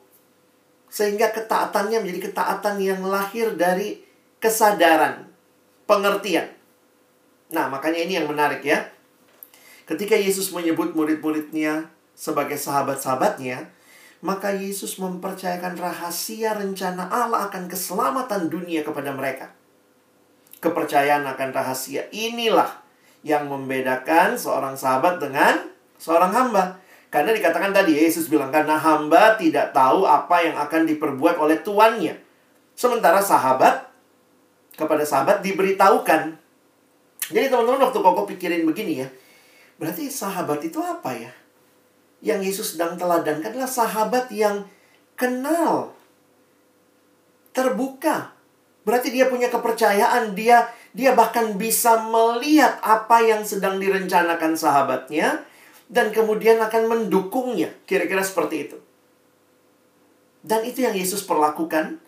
[0.89, 4.01] Sehingga ketaatannya menjadi ketaatan yang lahir dari
[4.41, 5.29] kesadaran,
[5.85, 6.49] pengertian.
[7.53, 8.89] Nah, makanya ini yang menarik ya.
[9.85, 13.69] Ketika Yesus menyebut murid-muridnya sebagai sahabat-sahabatnya,
[14.25, 19.60] maka Yesus mempercayakan rahasia rencana Allah akan keselamatan dunia kepada mereka
[20.61, 22.69] kepercayaan akan rahasia inilah
[23.21, 25.69] yang membedakan seorang sahabat dengan
[26.01, 26.81] seorang hamba.
[27.11, 32.15] Karena dikatakan tadi Yesus bilang karena hamba tidak tahu apa yang akan diperbuat oleh tuannya.
[32.79, 33.91] Sementara sahabat
[34.79, 36.39] kepada sahabat diberitahukan.
[37.35, 39.09] Jadi teman-teman waktu koko pikirin begini ya.
[39.77, 41.33] Berarti sahabat itu apa ya?
[42.21, 44.69] Yang Yesus sedang teladankan adalah sahabat yang
[45.17, 45.93] kenal,
[47.53, 48.33] terbuka,
[48.83, 55.47] Berarti dia punya kepercayaan, dia dia bahkan bisa melihat apa yang sedang direncanakan sahabatnya
[55.91, 57.71] dan kemudian akan mendukungnya.
[57.85, 58.79] Kira-kira seperti itu.
[60.41, 62.01] Dan itu yang Yesus perlakukan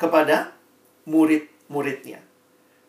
[0.00, 0.52] kepada
[1.06, 2.20] murid-muridnya.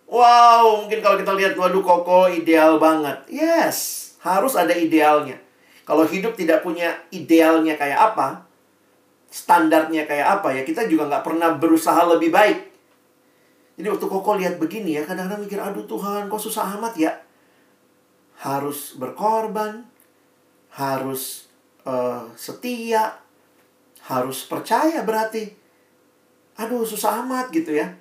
[0.09, 3.21] Wow, mungkin kalau kita lihat waduh koko ideal banget.
[3.29, 5.37] Yes, harus ada idealnya.
[5.85, 8.49] Kalau hidup tidak punya idealnya kayak apa,
[9.29, 12.68] standarnya kayak apa ya, kita juga nggak pernah berusaha lebih baik.
[13.79, 17.15] Jadi waktu Koko lihat begini ya, kadang-kadang mikir, aduh Tuhan, kok susah amat ya?
[18.35, 19.87] Harus berkorban,
[20.75, 21.47] harus
[21.87, 23.15] uh, setia,
[24.03, 25.47] harus percaya berarti.
[26.59, 27.95] Aduh, susah amat gitu ya.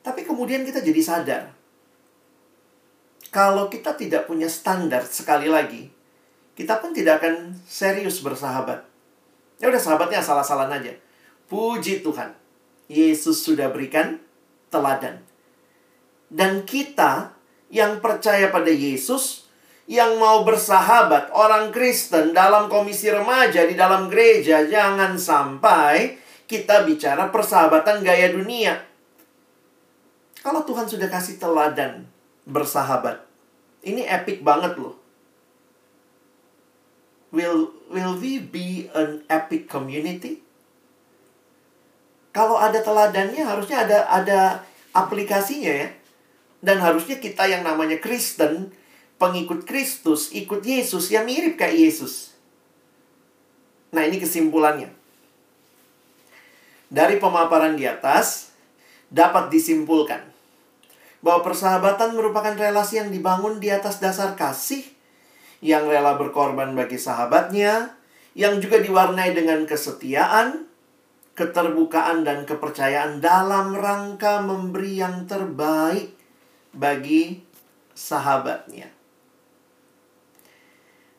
[0.00, 1.42] Tapi kemudian kita jadi sadar.
[3.28, 5.92] Kalau kita tidak punya standar sekali lagi,
[6.56, 8.80] kita pun tidak akan serius bersahabat.
[9.60, 10.96] Ya udah sahabatnya salah-salah aja.
[11.52, 12.32] Puji Tuhan.
[12.88, 14.20] Yesus sudah berikan
[14.72, 15.20] teladan.
[16.32, 17.36] Dan kita
[17.68, 19.44] yang percaya pada Yesus,
[19.84, 26.16] yang mau bersahabat, orang Kristen dalam komisi remaja di dalam gereja, jangan sampai
[26.48, 28.80] kita bicara persahabatan gaya dunia.
[30.40, 32.08] Kalau Tuhan sudah kasih teladan
[32.48, 33.22] bersahabat,
[33.86, 34.98] ini epic banget loh.
[37.32, 40.44] Will will we be an epic community?
[42.32, 44.40] Kalau ada teladannya harusnya ada ada
[44.96, 45.88] aplikasinya ya.
[46.62, 48.70] Dan harusnya kita yang namanya Kristen,
[49.20, 52.32] pengikut Kristus, ikut Yesus, ya mirip kayak Yesus.
[53.92, 54.88] Nah, ini kesimpulannya.
[56.86, 58.54] Dari pemaparan di atas,
[59.12, 60.32] dapat disimpulkan
[61.22, 64.82] bahwa persahabatan merupakan relasi yang dibangun di atas dasar kasih,
[65.62, 67.94] yang rela berkorban bagi sahabatnya,
[68.34, 70.66] yang juga diwarnai dengan kesetiaan,
[71.32, 76.12] keterbukaan, dan kepercayaan dalam rangka memberi yang terbaik
[76.76, 77.40] bagi
[77.96, 78.88] sahabatnya.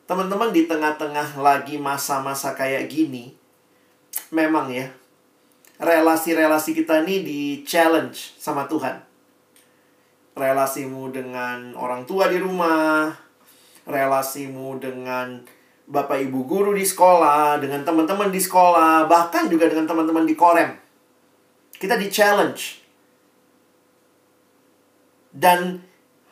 [0.04, 3.32] Teman-teman di tengah-tengah lagi masa-masa kayak gini,
[4.28, 4.92] memang ya,
[5.80, 9.00] relasi-relasi kita ini di challenge sama Tuhan.
[10.34, 13.14] Relasimu dengan orang tua di rumah,
[13.86, 15.40] relasimu dengan
[15.84, 20.72] bapak ibu guru di sekolah, dengan teman-teman di sekolah, bahkan juga dengan teman-teman di korem.
[21.76, 22.80] Kita di challenge.
[25.34, 25.82] Dan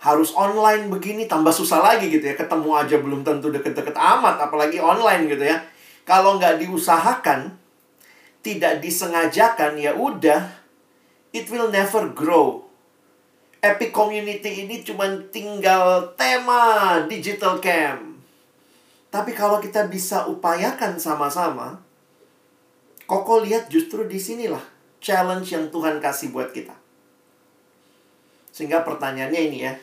[0.02, 2.34] harus online begini tambah susah lagi gitu ya.
[2.38, 5.62] Ketemu aja belum tentu deket-deket amat apalagi online gitu ya.
[6.02, 7.58] Kalau nggak diusahakan
[8.42, 10.50] tidak disengajakan ya udah
[11.30, 12.66] it will never grow.
[13.62, 18.11] Epic community ini cuma tinggal tema digital camp
[19.12, 21.84] tapi kalau kita bisa upayakan sama-sama
[23.12, 24.62] Koko lihat justru di sinilah
[24.96, 26.72] challenge yang Tuhan kasih buat kita.
[28.54, 29.76] Sehingga pertanyaannya ini ya.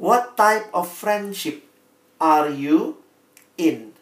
[0.00, 1.60] What type of friendship
[2.16, 2.96] are you
[3.60, 3.92] in?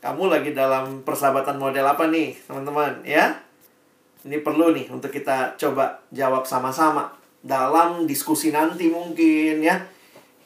[0.00, 3.36] Kamu lagi dalam persahabatan model apa nih, teman-teman, ya?
[4.24, 7.12] Ini perlu nih untuk kita coba jawab sama-sama
[7.44, 9.84] dalam diskusi nanti mungkin ya.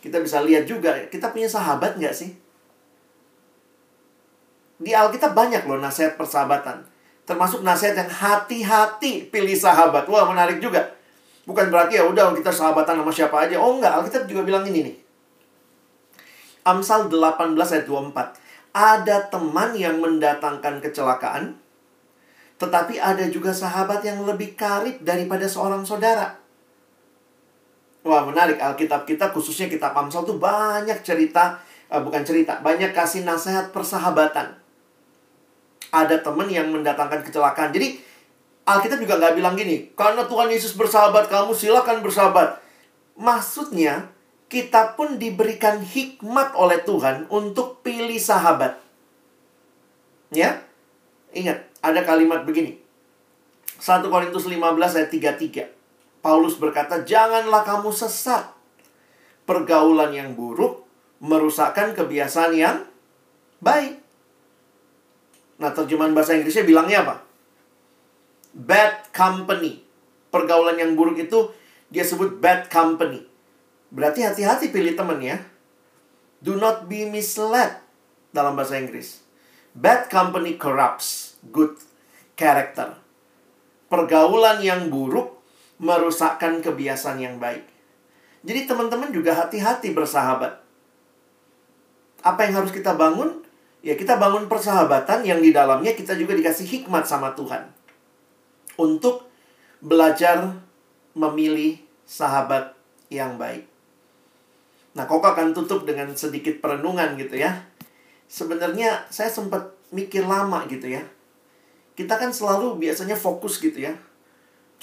[0.05, 2.37] Kita bisa lihat juga, kita punya sahabat nggak sih?
[4.77, 6.85] Di Alkitab banyak loh nasihat persahabatan.
[7.25, 10.05] Termasuk nasihat yang hati-hati pilih sahabat.
[10.05, 10.93] Wah, menarik juga.
[11.49, 13.57] Bukan berarti ya udah kita sahabatan sama siapa aja.
[13.57, 14.97] Oh enggak, Alkitab juga bilang ini nih.
[16.69, 18.77] Amsal 18 ayat 24.
[18.77, 21.57] Ada teman yang mendatangkan kecelakaan,
[22.61, 26.43] tetapi ada juga sahabat yang lebih karib daripada seorang saudara.
[28.05, 31.57] Wah menarik, Alkitab kita khususnya kitab Amsal tuh banyak cerita,
[31.88, 34.61] uh, bukan cerita, banyak kasih nasihat persahabatan.
[35.88, 37.73] Ada teman yang mendatangkan kecelakaan.
[37.73, 37.97] Jadi
[38.69, 42.61] Alkitab juga nggak bilang gini, karena Tuhan Yesus bersahabat, kamu silakan bersahabat.
[43.17, 44.12] Maksudnya,
[44.53, 48.81] kita pun diberikan hikmat oleh Tuhan untuk pilih sahabat.
[50.29, 50.61] Ya,
[51.33, 52.85] ingat, ada kalimat begini.
[53.81, 55.84] 1 Korintus 15 ayat 33.
[56.25, 58.49] Paulus berkata, janganlah kamu sesat.
[59.45, 60.89] Pergaulan yang buruk
[61.21, 62.81] merusakkan kebiasaan yang
[63.61, 64.01] baik.
[65.61, 67.15] Nah, terjemahan bahasa Inggrisnya bilangnya apa?
[68.55, 69.83] bad company.
[70.31, 71.51] Pergaulan yang buruk itu
[71.91, 73.27] dia sebut bad company.
[73.91, 75.43] Berarti hati-hati pilih teman ya.
[76.43, 77.79] Do not be misled
[78.35, 79.23] dalam bahasa Inggris.
[79.75, 81.75] Bad company corrupts good
[82.39, 82.99] character.
[83.91, 85.34] Pergaulan yang buruk
[85.79, 87.67] merusakkan kebiasaan yang baik.
[88.45, 90.61] Jadi teman-teman juga hati-hati bersahabat.
[92.25, 93.45] Apa yang harus kita bangun?
[93.85, 97.69] Ya kita bangun persahabatan yang di dalamnya kita juga dikasih hikmat sama Tuhan
[98.81, 99.29] untuk
[99.85, 100.57] belajar
[101.13, 102.73] memilih sahabat
[103.12, 103.68] yang baik.
[104.95, 107.66] Nah, Koko akan tutup dengan sedikit perenungan gitu ya.
[108.31, 111.03] Sebenarnya saya sempat mikir lama gitu ya.
[111.95, 113.95] Kita kan selalu biasanya fokus gitu ya.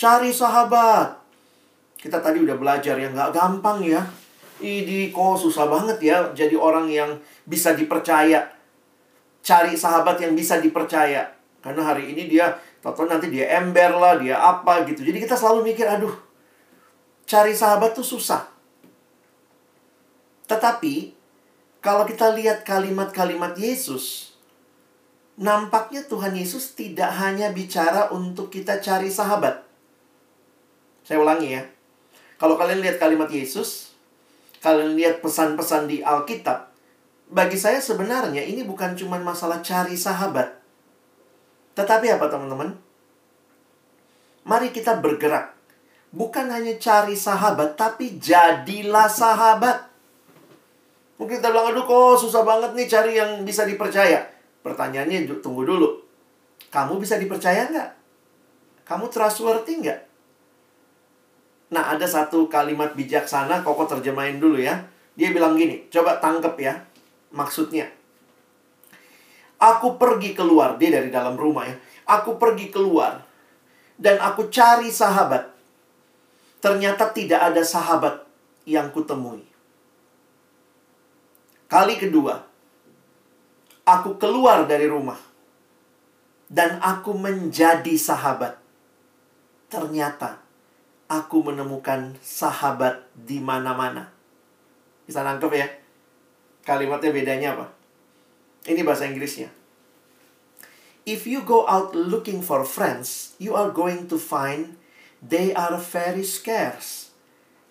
[0.01, 1.13] Cari sahabat.
[1.93, 4.01] Kita tadi udah belajar yang nggak gampang ya.
[4.57, 8.49] Ini kok susah banget ya jadi orang yang bisa dipercaya.
[9.45, 11.29] Cari sahabat yang bisa dipercaya.
[11.61, 15.05] Karena hari ini dia Tahu nanti dia ember lah, dia apa gitu.
[15.05, 16.17] Jadi kita selalu mikir, aduh,
[17.29, 18.49] cari sahabat tuh susah.
[20.49, 21.13] Tetapi,
[21.77, 24.33] kalau kita lihat kalimat-kalimat Yesus,
[25.37, 29.70] nampaknya Tuhan Yesus tidak hanya bicara untuk kita cari sahabat.
[31.05, 31.63] Saya ulangi ya.
[32.37, 33.93] Kalau kalian lihat kalimat Yesus,
[34.65, 36.69] kalian lihat pesan-pesan di Alkitab,
[37.31, 40.57] bagi saya sebenarnya ini bukan cuma masalah cari sahabat.
[41.77, 42.75] Tetapi apa teman-teman?
[44.41, 45.61] Mari kita bergerak
[46.11, 49.87] Bukan hanya cari sahabat, tapi jadilah sahabat.
[51.15, 54.27] Mungkin kita bilang, aduh kok susah banget nih cari yang bisa dipercaya.
[54.59, 56.03] Pertanyaannya, tunggu dulu.
[56.67, 57.89] Kamu bisa dipercaya nggak?
[58.83, 59.99] Kamu trustworthy nggak?
[61.71, 64.83] Nah, ada satu kalimat bijaksana, Koko terjemahin dulu ya.
[65.15, 66.83] Dia bilang gini, coba tangkep ya
[67.31, 67.87] maksudnya.
[69.61, 71.75] Aku pergi keluar, dia dari dalam rumah ya.
[72.09, 73.23] Aku pergi keluar
[73.95, 75.53] dan aku cari sahabat.
[76.61, 78.25] Ternyata tidak ada sahabat
[78.65, 79.45] yang kutemui.
[81.69, 82.41] Kali kedua,
[83.87, 85.17] aku keluar dari rumah
[86.51, 88.59] dan aku menjadi sahabat.
[89.71, 90.41] Ternyata
[91.11, 94.07] aku menemukan sahabat di mana-mana.
[95.03, 95.67] Bisa nangkep ya?
[96.63, 97.67] Kalimatnya bedanya apa?
[98.63, 99.51] Ini bahasa Inggrisnya.
[101.03, 104.79] If you go out looking for friends, you are going to find
[105.19, 107.11] they are very scarce.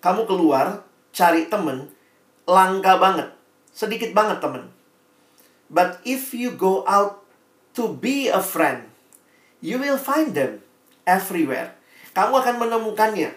[0.04, 0.84] Kamu keluar
[1.16, 1.88] cari temen,
[2.44, 3.32] langka banget.
[3.72, 4.68] Sedikit banget temen.
[5.70, 7.24] But if you go out
[7.78, 8.90] to be a friend,
[9.62, 10.60] you will find them
[11.06, 11.79] everywhere.
[12.10, 13.30] Kamu akan menemukannya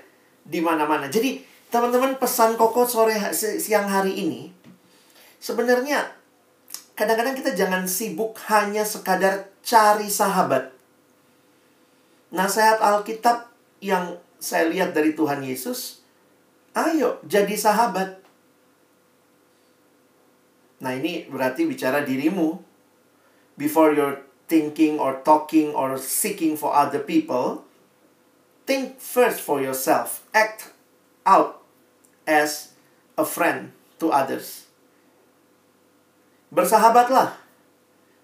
[0.43, 1.07] di mana-mana.
[1.07, 4.63] Jadi, teman-teman pesan Koko sore siang hari ini
[5.43, 6.07] sebenarnya
[6.95, 10.71] kadang-kadang kita jangan sibuk hanya sekadar cari sahabat.
[12.31, 13.51] Nasihat Alkitab
[13.83, 15.99] yang saya lihat dari Tuhan Yesus,
[16.71, 18.23] ayo jadi sahabat.
[20.79, 22.71] Nah, ini berarti bicara dirimu.
[23.53, 27.61] Before you're thinking or talking or seeking for other people,
[28.63, 30.23] Think first for yourself.
[30.31, 30.71] Act
[31.27, 31.59] out
[32.23, 32.71] as
[33.19, 34.67] a friend to others.
[36.53, 37.35] Bersahabatlah.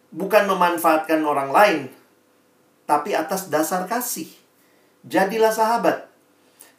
[0.09, 1.81] Bukan memanfaatkan orang lain,
[2.89, 4.25] tapi atas dasar kasih.
[5.05, 6.09] Jadilah sahabat.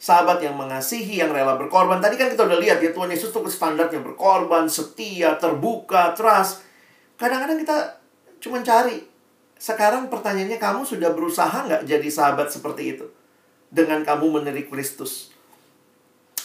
[0.01, 2.03] Sahabat yang mengasihi, yang rela berkorban.
[2.03, 6.65] Tadi kan kita udah lihat ya, Tuhan Yesus tuh standarnya berkorban, setia, terbuka, trust.
[7.15, 7.77] Kadang-kadang kita
[8.41, 8.99] cuma cari.
[9.55, 13.05] Sekarang pertanyaannya, kamu sudah berusaha nggak jadi sahabat seperti itu?
[13.71, 15.31] Dengan kamu menerik Kristus.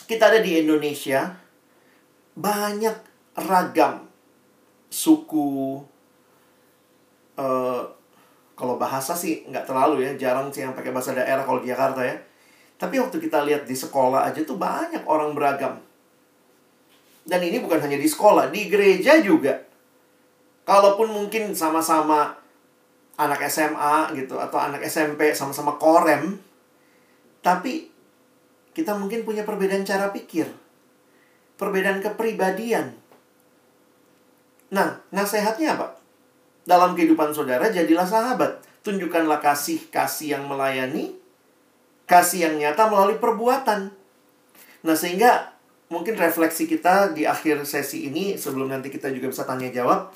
[0.07, 1.35] Kita ada di Indonesia,
[2.39, 2.97] banyak
[3.51, 4.07] ragam
[4.87, 5.83] suku.
[7.37, 7.83] Uh,
[8.57, 12.01] kalau bahasa sih nggak terlalu ya, jarang sih yang pakai bahasa daerah kalau di Jakarta
[12.07, 12.17] ya.
[12.79, 15.77] Tapi waktu kita lihat di sekolah aja tuh banyak orang beragam.
[17.27, 19.59] Dan ini bukan hanya di sekolah, di gereja juga.
[20.63, 22.39] Kalaupun mungkin sama-sama
[23.19, 26.39] anak SMA gitu atau anak SMP sama-sama korem,
[27.47, 27.95] tapi
[28.75, 30.51] kita mungkin punya perbedaan cara pikir.
[31.55, 32.99] Perbedaan kepribadian.
[34.75, 35.95] Nah, nasihatnya apa?
[36.67, 38.67] Dalam kehidupan saudara, jadilah sahabat.
[38.83, 41.15] Tunjukkanlah kasih-kasih yang melayani,
[42.11, 43.95] kasih yang nyata melalui perbuatan.
[44.83, 45.55] Nah, sehingga
[45.87, 50.11] mungkin refleksi kita di akhir sesi ini, sebelum nanti kita juga bisa tanya jawab,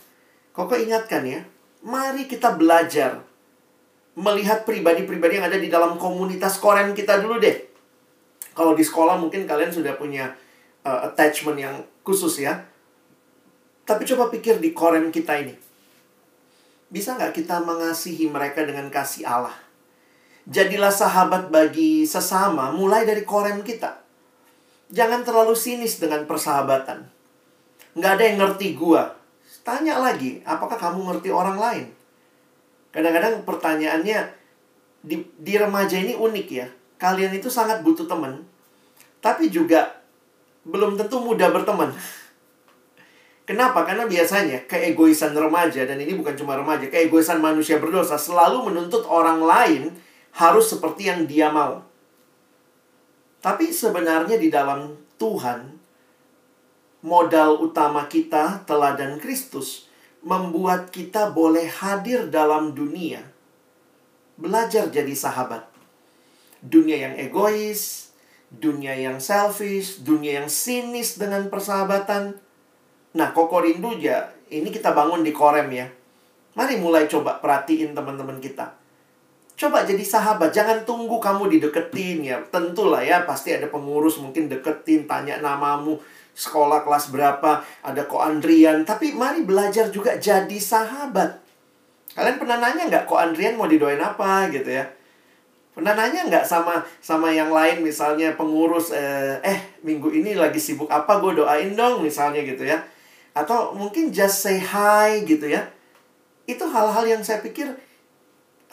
[0.50, 1.46] Koko ingatkan ya,
[1.86, 3.22] mari kita belajar
[4.18, 7.70] melihat pribadi-pribadi yang ada di dalam komunitas korem kita dulu deh.
[8.54, 10.34] Kalau di sekolah mungkin kalian sudah punya
[10.82, 12.66] uh, attachment yang khusus ya.
[13.86, 15.54] Tapi coba pikir di korem kita ini.
[16.90, 19.54] Bisa nggak kita mengasihi mereka dengan kasih Allah?
[20.50, 24.02] Jadilah sahabat bagi sesama mulai dari korem kita.
[24.90, 27.06] Jangan terlalu sinis dengan persahabatan.
[27.94, 29.14] Nggak ada yang ngerti gua.
[29.62, 31.86] Tanya lagi, apakah kamu ngerti orang lain?
[32.90, 34.18] Kadang-kadang pertanyaannya
[35.06, 36.66] di, di remaja ini unik ya.
[37.00, 38.44] Kalian itu sangat butuh teman,
[39.24, 40.04] tapi juga
[40.68, 41.88] belum tentu mudah berteman.
[43.48, 43.82] Kenapa?
[43.82, 49.42] Karena biasanya keegoisan remaja, dan ini bukan cuma remaja, keegoisan manusia berdosa selalu menuntut orang
[49.42, 49.82] lain
[50.36, 51.82] harus seperti yang dia mau.
[53.40, 55.80] Tapi sebenarnya di dalam Tuhan,
[57.02, 59.89] modal utama kita, teladan Kristus,
[60.20, 63.24] membuat kita boleh hadir dalam dunia.
[64.36, 65.68] Belajar jadi sahabat.
[66.60, 68.12] Dunia yang egois,
[68.52, 72.36] dunia yang selfish, dunia yang sinis dengan persahabatan.
[73.16, 75.88] Nah, Koko Rindu ya, ini kita bangun di Korem ya.
[76.56, 78.76] Mari mulai coba perhatiin teman-teman kita.
[79.56, 82.40] Coba jadi sahabat, jangan tunggu kamu dideketin ya.
[82.48, 86.00] Tentulah ya, pasti ada pengurus mungkin deketin, tanya namamu
[86.34, 88.82] sekolah kelas berapa, ada ko Andrian.
[88.86, 91.40] Tapi mari belajar juga jadi sahabat.
[92.16, 94.88] Kalian pernah nanya nggak ko Andrian mau didoain apa gitu ya?
[95.70, 100.90] Pernah nanya nggak sama sama yang lain misalnya pengurus eh, eh minggu ini lagi sibuk
[100.90, 102.82] apa gue doain dong misalnya gitu ya?
[103.30, 105.70] Atau mungkin just say hi gitu ya?
[106.50, 107.70] Itu hal-hal yang saya pikir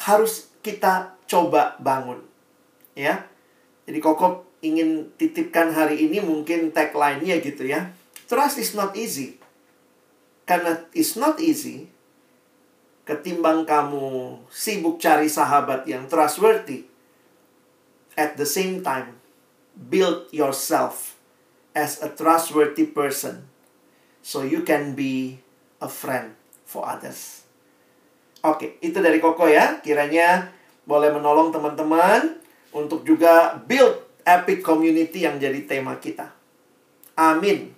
[0.02, 2.26] harus kita coba bangun
[2.98, 3.22] ya.
[3.86, 7.96] Jadi Koko ingin titipkan hari ini mungkin tagline-nya gitu ya.
[8.28, 9.40] Trust is not easy.
[10.48, 11.92] Karena it's not easy,
[13.04, 16.88] ketimbang kamu sibuk cari sahabat yang trustworthy,
[18.16, 19.20] at the same time,
[19.76, 21.20] build yourself
[21.76, 23.46] as a trustworthy person
[24.24, 25.44] so you can be
[25.84, 27.46] a friend for others.
[28.42, 29.84] Oke, itu dari Koko ya.
[29.84, 30.50] Kiranya
[30.88, 32.40] boleh menolong teman-teman
[32.72, 36.36] untuk juga build epic community yang jadi tema kita.
[37.16, 37.72] Amin.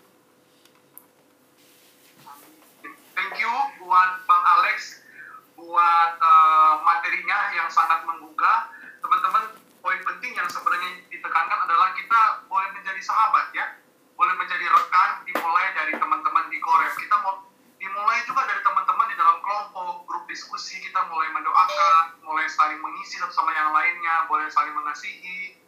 [3.13, 3.53] Thank you
[3.85, 5.05] buat Bang Alex
[5.53, 8.73] buat uh, materinya yang sangat menggugah.
[9.05, 9.53] Teman-teman,
[9.85, 13.77] poin penting yang sebenarnya ditekankan adalah kita boleh menjadi sahabat ya.
[14.17, 16.91] Boleh menjadi rekan dimulai dari teman-teman di Korem.
[16.97, 17.45] Kita mau
[17.77, 23.21] dimulai juga dari teman-teman di dalam kelompok, grup diskusi, kita mulai mendoakan, mulai saling mengisi
[23.21, 25.58] satu sama yang lainnya, boleh saling mengasihi.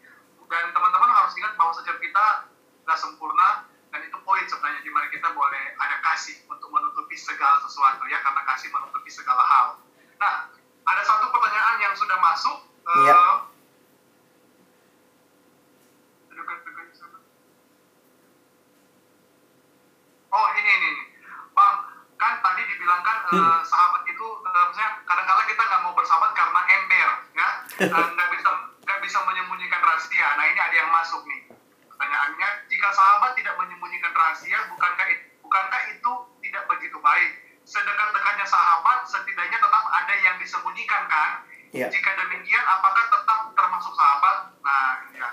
[0.52, 2.52] Dan teman-teman harus ingat bahwa setiap kita
[2.84, 7.64] nggak sempurna, dan itu poin sebenarnya di mana kita boleh ada kasih untuk menutupi segala
[7.64, 9.68] sesuatu ya, karena kasih menutupi segala hal.
[10.20, 10.52] Nah,
[10.86, 12.58] ada satu pertanyaan yang sudah masuk.
[12.84, 13.16] Iya.
[13.16, 13.38] Uh,
[20.32, 21.04] Oh ini ini, ini.
[21.52, 21.76] bang
[22.16, 23.60] kan tadi dibilangkan eh, Hmm.
[23.68, 27.49] sahabat itu eh, misalnya kadang-kadang kita nggak mau bersahabat karena ember, ya
[27.84, 28.49] Eh, nggak bisa
[28.88, 29.82] nggak bisa menyembunyikan
[30.22, 30.38] rahasia.
[30.38, 31.41] Nah ini ada yang masuk nih.
[31.89, 36.11] Pertanyaannya, jika sahabat tidak menyembunyikan rahasia, bukankah it- bukankah itu
[36.45, 37.32] tidak begitu baik?
[37.65, 41.45] Sedekat-dekatnya sahabat, setidaknya tetap ada yang disembunyikan kan?
[41.72, 41.88] Iya.
[41.93, 44.38] Jika demikian, apakah tetap termasuk sahabat?
[44.65, 45.30] Nah, ya.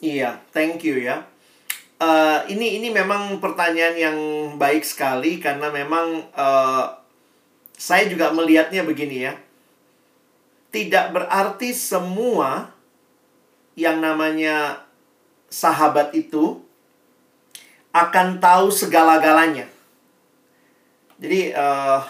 [0.00, 1.24] Iya, thank you ya.
[2.00, 4.18] Eh, ini ini memang pertanyaan yang
[4.56, 6.84] baik sekali karena memang eh,
[7.76, 9.34] saya juga melihatnya begini ya.
[10.70, 12.79] Tidak berarti semua
[13.80, 14.84] yang namanya
[15.48, 16.60] sahabat itu
[17.90, 19.66] akan tahu segala-galanya.
[21.18, 22.00] Jadi eh,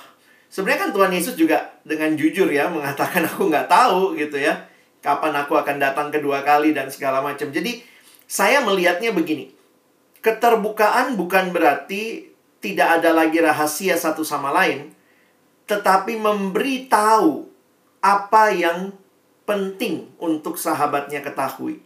[0.52, 5.32] sebenarnya kan Tuhan Yesus juga dengan jujur ya mengatakan aku nggak tahu gitu ya kapan
[5.40, 7.48] aku akan datang kedua kali dan segala macam.
[7.48, 7.80] Jadi
[8.28, 9.50] saya melihatnya begini.
[10.20, 12.28] Keterbukaan bukan berarti
[12.60, 14.92] tidak ada lagi rahasia satu sama lain,
[15.64, 17.48] tetapi memberi tahu
[18.04, 18.92] apa yang
[19.50, 21.82] penting untuk sahabatnya ketahui.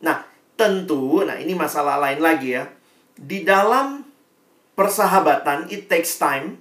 [0.00, 0.24] Nah,
[0.56, 2.64] tentu, nah ini masalah lain lagi ya.
[3.12, 4.08] Di dalam
[4.72, 6.56] persahabatan, it takes time.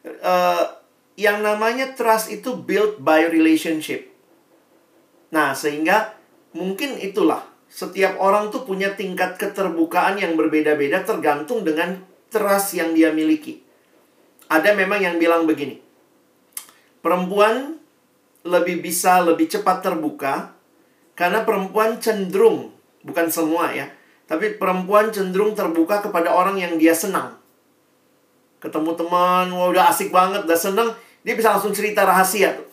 [0.00, 0.64] Eh,
[1.20, 4.08] yang namanya trust itu built by relationship.
[5.28, 6.16] Nah, sehingga
[6.56, 12.00] mungkin itulah setiap orang tuh punya tingkat keterbukaan yang berbeda-beda tergantung dengan
[12.32, 13.60] trust yang dia miliki.
[14.48, 15.82] Ada memang yang bilang begini.
[17.04, 17.76] Perempuan
[18.46, 20.54] lebih bisa lebih cepat terbuka
[21.18, 22.70] karena perempuan cenderung,
[23.02, 23.88] bukan semua ya,
[24.28, 27.40] tapi perempuan cenderung terbuka kepada orang yang dia senang.
[28.60, 30.88] Ketemu teman, wah udah asik banget, udah seneng,
[31.24, 32.68] dia bisa langsung cerita rahasia tuh.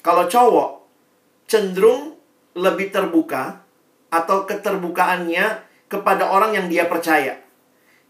[0.00, 0.70] Kalau cowok
[1.46, 2.16] cenderung
[2.56, 3.60] lebih terbuka
[4.08, 7.38] atau keterbukaannya kepada orang yang dia percaya.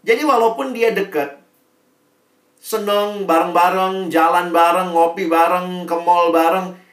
[0.07, 1.37] Jadi walaupun dia dekat,
[2.57, 6.86] seneng bareng-bareng, jalan bareng, ngopi bareng, ke mall bareng,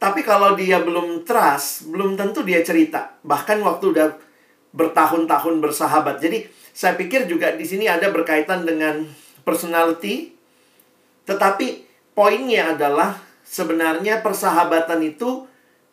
[0.00, 3.20] tapi kalau dia belum trust, belum tentu dia cerita.
[3.20, 4.08] Bahkan waktu udah
[4.72, 6.22] bertahun-tahun bersahabat.
[6.24, 9.04] Jadi saya pikir juga di sini ada berkaitan dengan
[9.44, 10.32] personality.
[11.26, 11.84] Tetapi
[12.16, 15.46] poinnya adalah sebenarnya persahabatan itu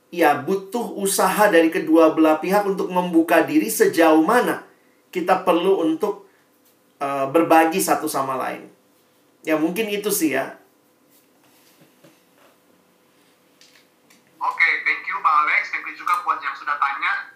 [0.07, 4.63] ya butuh usaha dari kedua belah pihak untuk membuka diri sejauh mana
[5.11, 6.31] kita perlu untuk
[7.03, 8.71] uh, berbagi satu sama lain.
[9.43, 10.55] Ya mungkin itu sih ya.
[14.37, 15.61] Oke, thank you Pak Alex.
[15.73, 17.35] Thank you juga buat yang sudah tanya.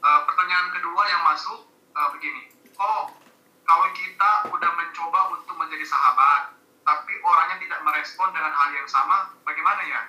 [0.00, 1.60] Eh, pertanyaan kedua yang masuk
[1.94, 2.42] eh, begini.
[2.80, 3.06] Oh,
[3.62, 6.50] kalau kita udah mencoba untuk menjadi sahabat,
[6.82, 10.00] tapi orangnya tidak merespon dengan hal yang sama, bagaimana ya?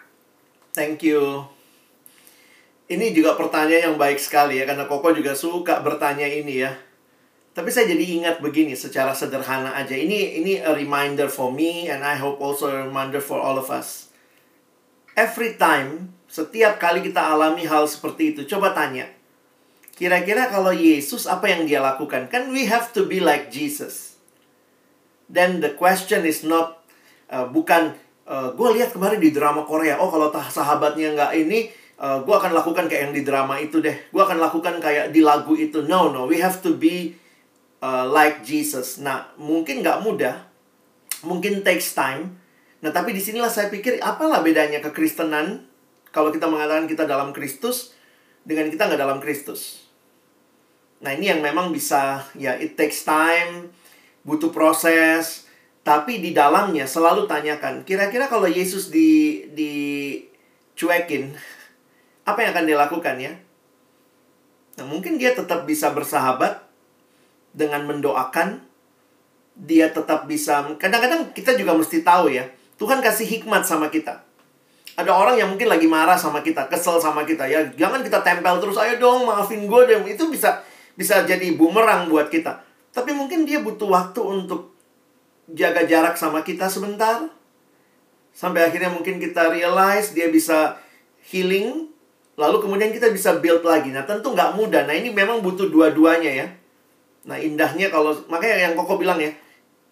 [0.73, 1.45] Thank you.
[2.91, 6.75] Ini juga pertanyaan yang baik sekali ya karena Koko juga suka bertanya ini ya.
[7.51, 9.95] Tapi saya jadi ingat begini secara sederhana aja.
[9.95, 13.67] Ini ini a reminder for me and I hope also a reminder for all of
[13.71, 14.11] us.
[15.15, 19.11] Every time, setiap kali kita alami hal seperti itu, coba tanya.
[19.97, 22.31] Kira-kira kalau Yesus apa yang dia lakukan?
[22.31, 24.17] Kan we have to be like Jesus.
[25.31, 26.83] Then the question is not
[27.31, 27.95] uh, bukan
[28.31, 29.99] gue lihat kemarin di drama Korea.
[29.99, 31.67] Oh kalau sahabatnya nggak ini,
[31.99, 34.07] uh, gue akan lakukan kayak yang di drama itu deh.
[34.07, 35.83] Gue akan lakukan kayak di lagu itu.
[35.83, 37.19] No no, we have to be
[37.83, 39.03] uh, like Jesus.
[39.03, 40.47] Nah mungkin nggak mudah,
[41.27, 42.39] mungkin takes time.
[42.79, 45.67] Nah tapi di sinilah saya pikir apalah bedanya kekristenan
[46.15, 47.91] kalau kita mengatakan kita dalam Kristus
[48.47, 49.80] dengan kita nggak dalam Kristus.
[51.01, 53.73] Nah ini yang memang bisa ya it takes time,
[54.21, 55.49] butuh proses,
[55.81, 61.33] tapi di dalamnya selalu tanyakan, kira-kira kalau Yesus di dicuekin,
[62.29, 63.33] apa yang akan dia lakukan ya?
[64.77, 66.61] Nah, mungkin dia tetap bisa bersahabat
[67.51, 68.61] dengan mendoakan,
[69.57, 72.45] dia tetap bisa kadang-kadang kita juga mesti tahu ya,
[72.77, 74.21] Tuhan kasih hikmat sama kita.
[74.91, 78.61] Ada orang yang mungkin lagi marah sama kita, kesel sama kita ya, jangan kita tempel
[78.61, 79.97] terus, ayo dong maafin gue deh.
[80.13, 80.61] Itu bisa
[80.95, 82.63] bisa jadi bumerang buat kita.
[82.91, 84.75] Tapi mungkin dia butuh waktu untuk
[85.51, 87.27] jaga jarak sama kita sebentar.
[88.31, 90.79] Sampai akhirnya mungkin kita realize dia bisa
[91.31, 91.91] healing.
[92.39, 93.91] Lalu kemudian kita bisa build lagi.
[93.91, 94.87] Nah tentu nggak mudah.
[94.87, 96.47] Nah ini memang butuh dua-duanya ya.
[97.27, 99.31] Nah indahnya kalau, makanya yang Koko bilang ya.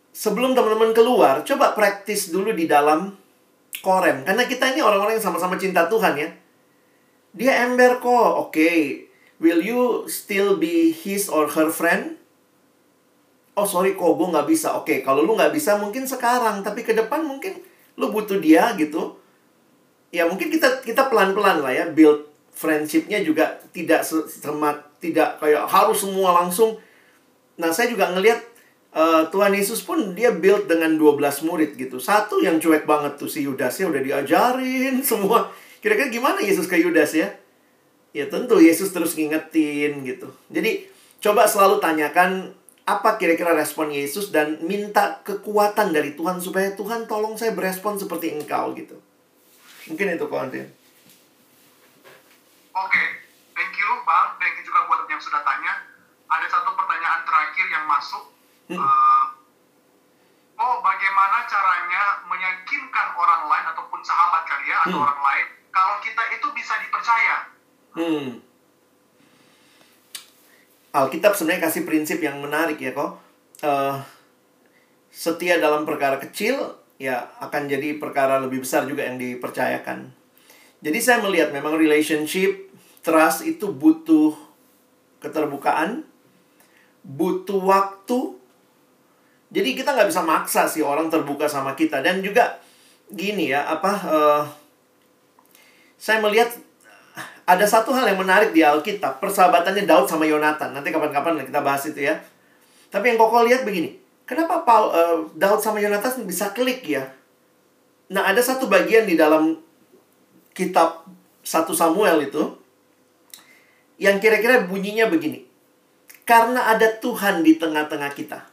[0.09, 3.13] Sebelum teman-teman keluar, coba praktis dulu di dalam
[3.85, 4.25] korem.
[4.25, 6.29] Karena kita ini orang-orang yang sama-sama cinta Tuhan ya.
[7.37, 8.49] Dia ember kok, oke.
[8.49, 9.08] Okay.
[9.39, 12.19] Will you still be his or her friend?
[13.59, 14.79] oh sorry kok gue nggak bisa.
[14.79, 16.63] Oke okay, kalau lu nggak bisa mungkin sekarang.
[16.63, 17.59] Tapi ke depan mungkin
[17.99, 19.19] lu butuh dia gitu.
[20.15, 21.85] Ya mungkin kita kita pelan pelan lah ya.
[21.91, 26.79] Build friendshipnya juga tidak semat tidak kayak harus semua langsung.
[27.59, 28.39] Nah saya juga ngelihat
[28.95, 31.99] uh, Tuhan Yesus pun dia build dengan 12 murid gitu.
[31.99, 35.51] Satu yang cuek banget tuh si Yudas ya udah diajarin semua.
[35.83, 37.27] Kira-kira gimana Yesus ke Yudas ya
[38.15, 40.87] ya tentu Yesus terus ngingetin gitu jadi
[41.19, 42.55] coba selalu tanyakan
[42.89, 48.33] apa kira-kira respon Yesus dan minta kekuatan dari Tuhan supaya Tuhan tolong saya berespon seperti
[48.33, 48.97] engkau gitu.
[49.85, 50.57] Mungkin itu kok Oke,
[52.73, 53.07] okay.
[53.53, 55.85] thank you Bang, thank you juga buat yang sudah tanya.
[56.29, 58.33] Ada satu pertanyaan terakhir yang masuk.
[58.73, 58.77] Hmm.
[58.81, 59.25] Uh,
[60.57, 64.85] oh, bagaimana caranya meyakinkan orang lain ataupun sahabat kalian hmm.
[64.89, 67.58] atau orang lain kalau kita itu bisa dipercaya?
[67.99, 68.39] Hmm.
[70.95, 73.19] Alkitab sebenarnya kasih prinsip yang menarik ya kok.
[73.59, 73.99] Uh,
[75.11, 80.15] setia dalam perkara kecil ya akan jadi perkara lebih besar juga yang dipercayakan.
[80.79, 82.71] Jadi saya melihat memang relationship
[83.03, 84.31] trust itu butuh
[85.19, 86.07] keterbukaan,
[87.03, 88.39] butuh waktu.
[89.51, 92.63] Jadi kita nggak bisa maksa sih orang terbuka sama kita dan juga
[93.11, 94.43] gini ya apa uh,
[95.97, 96.53] saya melihat
[97.49, 100.69] ada satu hal yang menarik di Alkitab, persahabatannya Daud sama Yonatan.
[100.69, 102.21] Nanti kapan-kapan kita bahas itu ya.
[102.93, 103.97] Tapi yang Koko lihat begini,
[104.29, 107.09] kenapa Paul, uh, Daud sama Yonatan bisa klik ya?
[108.13, 109.57] Nah, ada satu bagian di dalam
[110.53, 111.09] kitab
[111.41, 112.53] 1 Samuel itu
[113.97, 115.49] yang kira-kira bunyinya begini.
[116.29, 118.45] Karena ada Tuhan di tengah-tengah kita.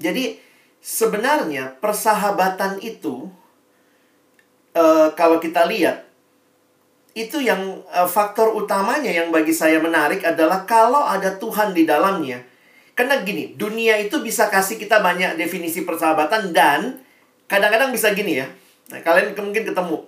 [0.00, 0.40] Jadi,
[0.80, 3.28] sebenarnya persahabatan itu
[4.72, 6.07] uh, kalau kita lihat
[7.16, 12.40] itu yang uh, faktor utamanya yang bagi saya menarik adalah kalau ada Tuhan di dalamnya.
[12.98, 16.98] Karena gini, dunia itu bisa kasih kita banyak definisi persahabatan dan
[17.46, 18.46] kadang-kadang bisa gini ya.
[18.90, 19.98] Nah, kalian mungkin ketemu.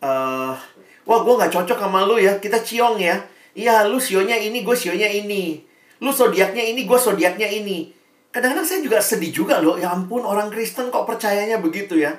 [0.00, 0.56] Uh,
[1.04, 2.40] Wah, gue gak cocok sama lu ya.
[2.40, 3.20] Kita ciong ya.
[3.52, 5.60] Iya, lu sionya ini, gue sionya ini.
[6.00, 7.92] Lu zodiaknya ini, gue zodiaknya ini.
[8.32, 9.76] Kadang-kadang saya juga sedih juga loh.
[9.76, 12.16] Ya ampun, orang Kristen kok percayanya begitu ya.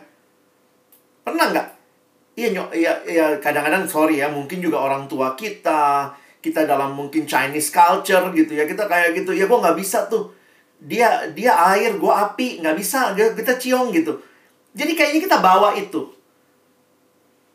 [1.26, 1.68] Pernah nggak?
[2.36, 6.12] Iya, ya, ya kadang-kadang sorry ya, mungkin juga orang tua kita,
[6.44, 10.36] kita dalam mungkin Chinese culture gitu ya, kita kayak gitu, ya gue nggak bisa tuh.
[10.76, 14.20] Dia dia air, gue api, nggak bisa, kita ciong gitu.
[14.76, 16.12] Jadi kayaknya kita bawa itu.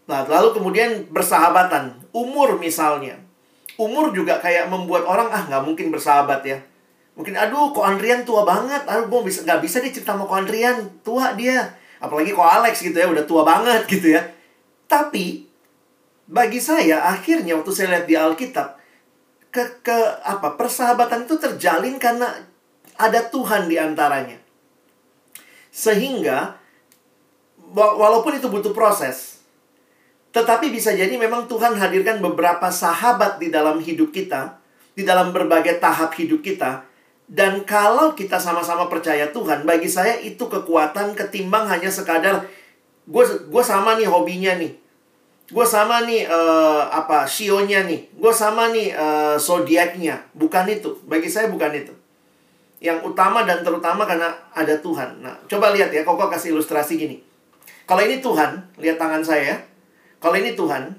[0.09, 3.21] Nah, lalu kemudian bersahabatan, umur misalnya.
[3.77, 6.57] Umur juga kayak membuat orang, ah nggak mungkin bersahabat ya.
[7.21, 8.81] Mungkin, aduh, kok Andrian tua banget.
[8.89, 10.89] Aduh, gue bisa, nggak bisa dia cerita sama kok Andrian.
[11.05, 11.69] Tua dia.
[12.01, 14.40] Apalagi kok Alex gitu ya, udah tua banget gitu ya
[14.91, 15.47] tapi
[16.27, 18.69] bagi saya akhirnya waktu saya lihat di Alkitab
[19.55, 22.27] ke ke apa persahabatan itu terjalin karena
[22.99, 24.39] ada Tuhan di antaranya.
[25.71, 26.59] Sehingga
[27.71, 29.39] walaupun itu butuh proses
[30.31, 34.63] tetapi bisa jadi memang Tuhan hadirkan beberapa sahabat di dalam hidup kita,
[34.95, 36.87] di dalam berbagai tahap hidup kita.
[37.27, 42.47] Dan kalau kita sama-sama percaya Tuhan, bagi saya itu kekuatan ketimbang hanya sekadar
[43.11, 44.80] gue gue sama nih hobinya nih
[45.51, 48.15] gue sama nih uh, apa sionya nih.
[48.15, 50.23] Gue sama nih uh, zodiaknya.
[50.35, 50.95] Bukan itu.
[51.11, 51.93] Bagi saya bukan itu.
[52.81, 55.21] Yang utama dan terutama karena ada Tuhan.
[55.21, 57.19] Nah coba lihat ya koko kasih ilustrasi gini.
[57.85, 59.59] Kalau ini Tuhan lihat tangan saya
[60.23, 60.95] kalau ini Tuhan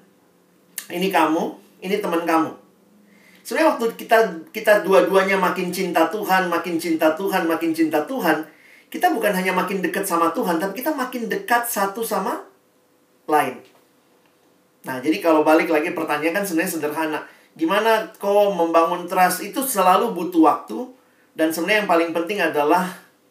[0.92, 1.44] ini kamu
[1.82, 2.52] ini teman kamu.
[3.42, 4.18] Sebenarnya waktu kita
[4.54, 8.46] kita dua-duanya makin cinta Tuhan makin cinta Tuhan makin cinta Tuhan
[8.92, 12.44] kita bukan hanya makin dekat sama Tuhan tapi kita makin dekat satu sama
[13.26, 13.64] lain
[14.82, 17.20] Nah, jadi kalau balik lagi pertanyaan kan sebenarnya sederhana.
[17.54, 20.90] Gimana kok membangun trust itu selalu butuh waktu
[21.38, 22.88] dan sebenarnya yang paling penting adalah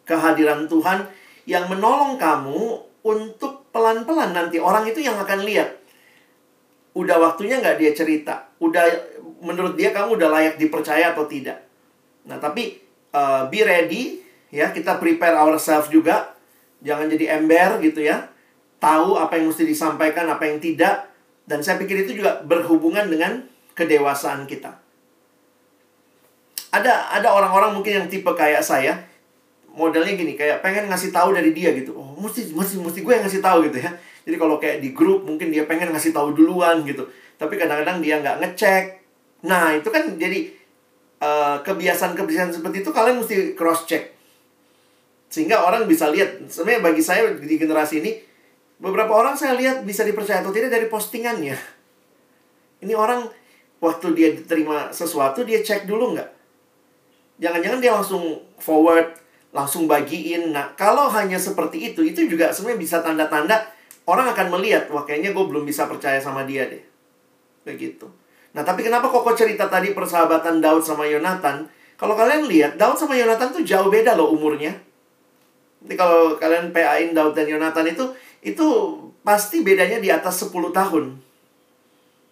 [0.07, 1.09] kehadiran Tuhan
[1.49, 5.81] yang menolong kamu untuk pelan-pelan nanti orang itu yang akan lihat.
[6.93, 8.47] Udah waktunya nggak dia cerita.
[8.61, 8.85] Udah
[9.41, 11.65] menurut dia kamu udah layak dipercaya atau tidak.
[12.29, 12.77] Nah, tapi
[13.11, 14.21] uh, be ready
[14.53, 16.37] ya, kita prepare ourselves juga.
[16.85, 18.29] Jangan jadi ember gitu ya.
[18.81, 21.10] Tahu apa yang mesti disampaikan, apa yang tidak
[21.45, 24.77] dan saya pikir itu juga berhubungan dengan kedewasaan kita.
[26.71, 29.03] Ada ada orang-orang mungkin yang tipe kayak saya,
[29.75, 31.91] modelnya gini, kayak pengen ngasih tahu dari dia gitu.
[31.97, 33.91] Oh, mesti mesti mesti gue yang ngasih tahu gitu ya.
[34.23, 37.09] Jadi kalau kayak di grup mungkin dia pengen ngasih tahu duluan gitu.
[37.35, 38.83] Tapi kadang-kadang dia nggak ngecek.
[39.49, 40.53] Nah, itu kan jadi
[41.19, 44.13] uh, kebiasaan-kebiasaan seperti itu kalian mesti cross check.
[45.27, 46.45] Sehingga orang bisa lihat.
[46.47, 48.11] Sebenarnya bagi saya di generasi ini
[48.81, 51.53] Beberapa orang saya lihat bisa dipercaya atau tidak dari postingannya.
[52.81, 53.29] Ini orang
[53.77, 56.29] waktu dia diterima sesuatu dia cek dulu nggak?
[57.37, 59.13] Jangan-jangan dia langsung forward,
[59.53, 60.49] langsung bagiin.
[60.49, 63.69] Nah, kalau hanya seperti itu, itu juga sebenarnya bisa tanda-tanda
[64.09, 66.81] orang akan melihat, wah kayaknya gue belum bisa percaya sama dia deh.
[67.61, 68.09] Begitu.
[68.57, 71.69] Nah, tapi kenapa kok cerita tadi persahabatan Daud sama Yonatan?
[72.01, 74.73] Kalau kalian lihat, Daud sama Yonatan tuh jauh beda loh umurnya.
[75.81, 78.05] Jadi kalau kalian PA-in Daud dan Yonatan itu,
[78.41, 78.67] itu
[79.21, 81.17] pasti bedanya di atas 10 tahun.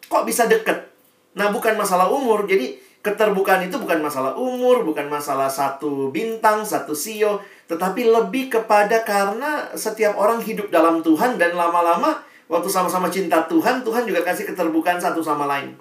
[0.09, 0.89] Kok bisa deket?
[1.37, 2.49] Nah, bukan masalah umur.
[2.49, 7.39] Jadi, keterbukaan itu bukan masalah umur, bukan masalah satu bintang, satu sio,
[7.69, 13.85] tetapi lebih kepada karena setiap orang hidup dalam Tuhan dan lama-lama waktu sama-sama cinta Tuhan,
[13.85, 15.77] Tuhan juga kasih keterbukaan satu sama lain.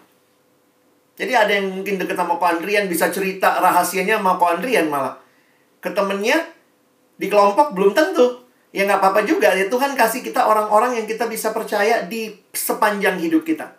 [1.18, 5.18] Jadi ada yang mungkin deket sama Ko Andrian bisa cerita rahasianya sama Ko Andrian malah.
[5.82, 6.38] Ke temennya
[7.18, 9.52] di kelompok belum tentu ya nggak apa-apa juga.
[9.56, 13.72] Ya Tuhan kasih kita orang-orang yang kita bisa percaya di sepanjang hidup kita.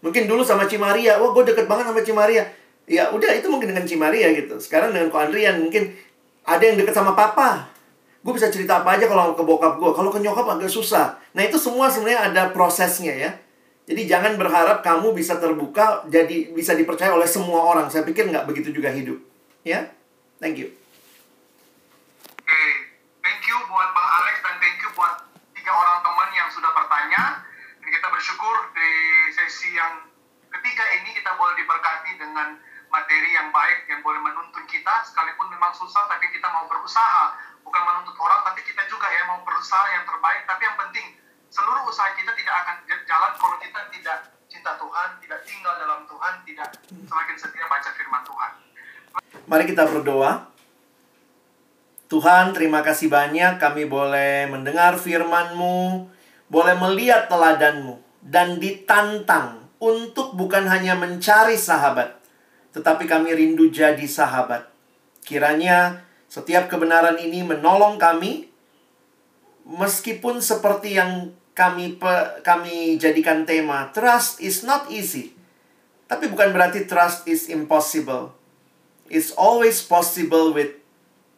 [0.00, 2.44] Mungkin dulu sama Cimaria wah gue deket banget sama Cimaria
[2.88, 4.56] ya udah itu mungkin dengan Cimaria gitu.
[4.56, 5.92] Sekarang dengan Ko Andrian mungkin
[6.48, 7.68] ada yang deket sama Papa.
[8.20, 11.20] Gue bisa cerita apa aja kalau ke bokap gue kalau ke nyokap agak susah.
[11.36, 13.30] Nah itu semua sebenarnya ada prosesnya ya.
[13.90, 17.92] Jadi jangan berharap kamu bisa terbuka jadi bisa dipercaya oleh semua orang.
[17.92, 19.18] Saya pikir nggak begitu juga hidup.
[19.66, 19.92] Ya?
[20.40, 20.79] Thank you
[29.50, 30.06] sesi yang
[30.46, 32.54] ketiga ini kita boleh diberkati dengan
[32.86, 37.34] materi yang baik yang boleh menuntun kita sekalipun memang susah tapi kita mau berusaha.
[37.66, 40.46] Bukan menuntut orang tapi kita juga ya mau berusaha yang terbaik.
[40.46, 41.06] Tapi yang penting
[41.50, 46.34] seluruh usaha kita tidak akan jalan kalau kita tidak cinta Tuhan tidak tinggal dalam Tuhan
[46.46, 48.52] tidak semakin setia baca firman Tuhan.
[49.50, 50.46] Mari kita berdoa.
[52.10, 53.58] Tuhan, terima kasih banyak.
[53.62, 56.10] Kami boleh mendengar firman-Mu,
[56.50, 62.20] boleh melihat teladan-Mu, dan ditantang untuk bukan hanya mencari sahabat,
[62.76, 64.68] tetapi kami rindu jadi sahabat.
[65.24, 68.52] Kiranya setiap kebenaran ini menolong kami,
[69.64, 75.32] meskipun seperti yang kami pe, kami jadikan tema, trust is not easy.
[76.06, 78.36] Tapi bukan berarti trust is impossible.
[79.10, 80.78] It's always possible with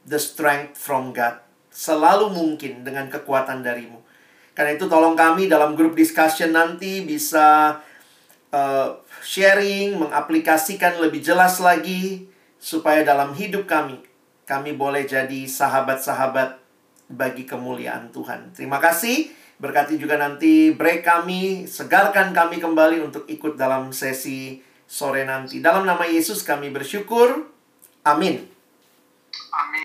[0.04, 1.40] the strength from God.
[1.72, 4.01] Selalu mungkin dengan kekuatan darimu.
[4.52, 7.80] Karena itu tolong kami dalam grup discussion nanti bisa
[8.52, 8.88] uh,
[9.24, 12.28] sharing, mengaplikasikan lebih jelas lagi
[12.60, 14.12] supaya dalam hidup kami
[14.52, 16.58] kami boleh jadi sahabat-sahabat
[17.08, 18.52] bagi kemuliaan Tuhan.
[18.52, 19.32] Terima kasih.
[19.62, 25.62] Berkati juga nanti break kami, segarkan kami kembali untuk ikut dalam sesi sore nanti.
[25.64, 27.48] Dalam nama Yesus kami bersyukur.
[28.04, 28.44] Amin.
[29.54, 29.80] Amin.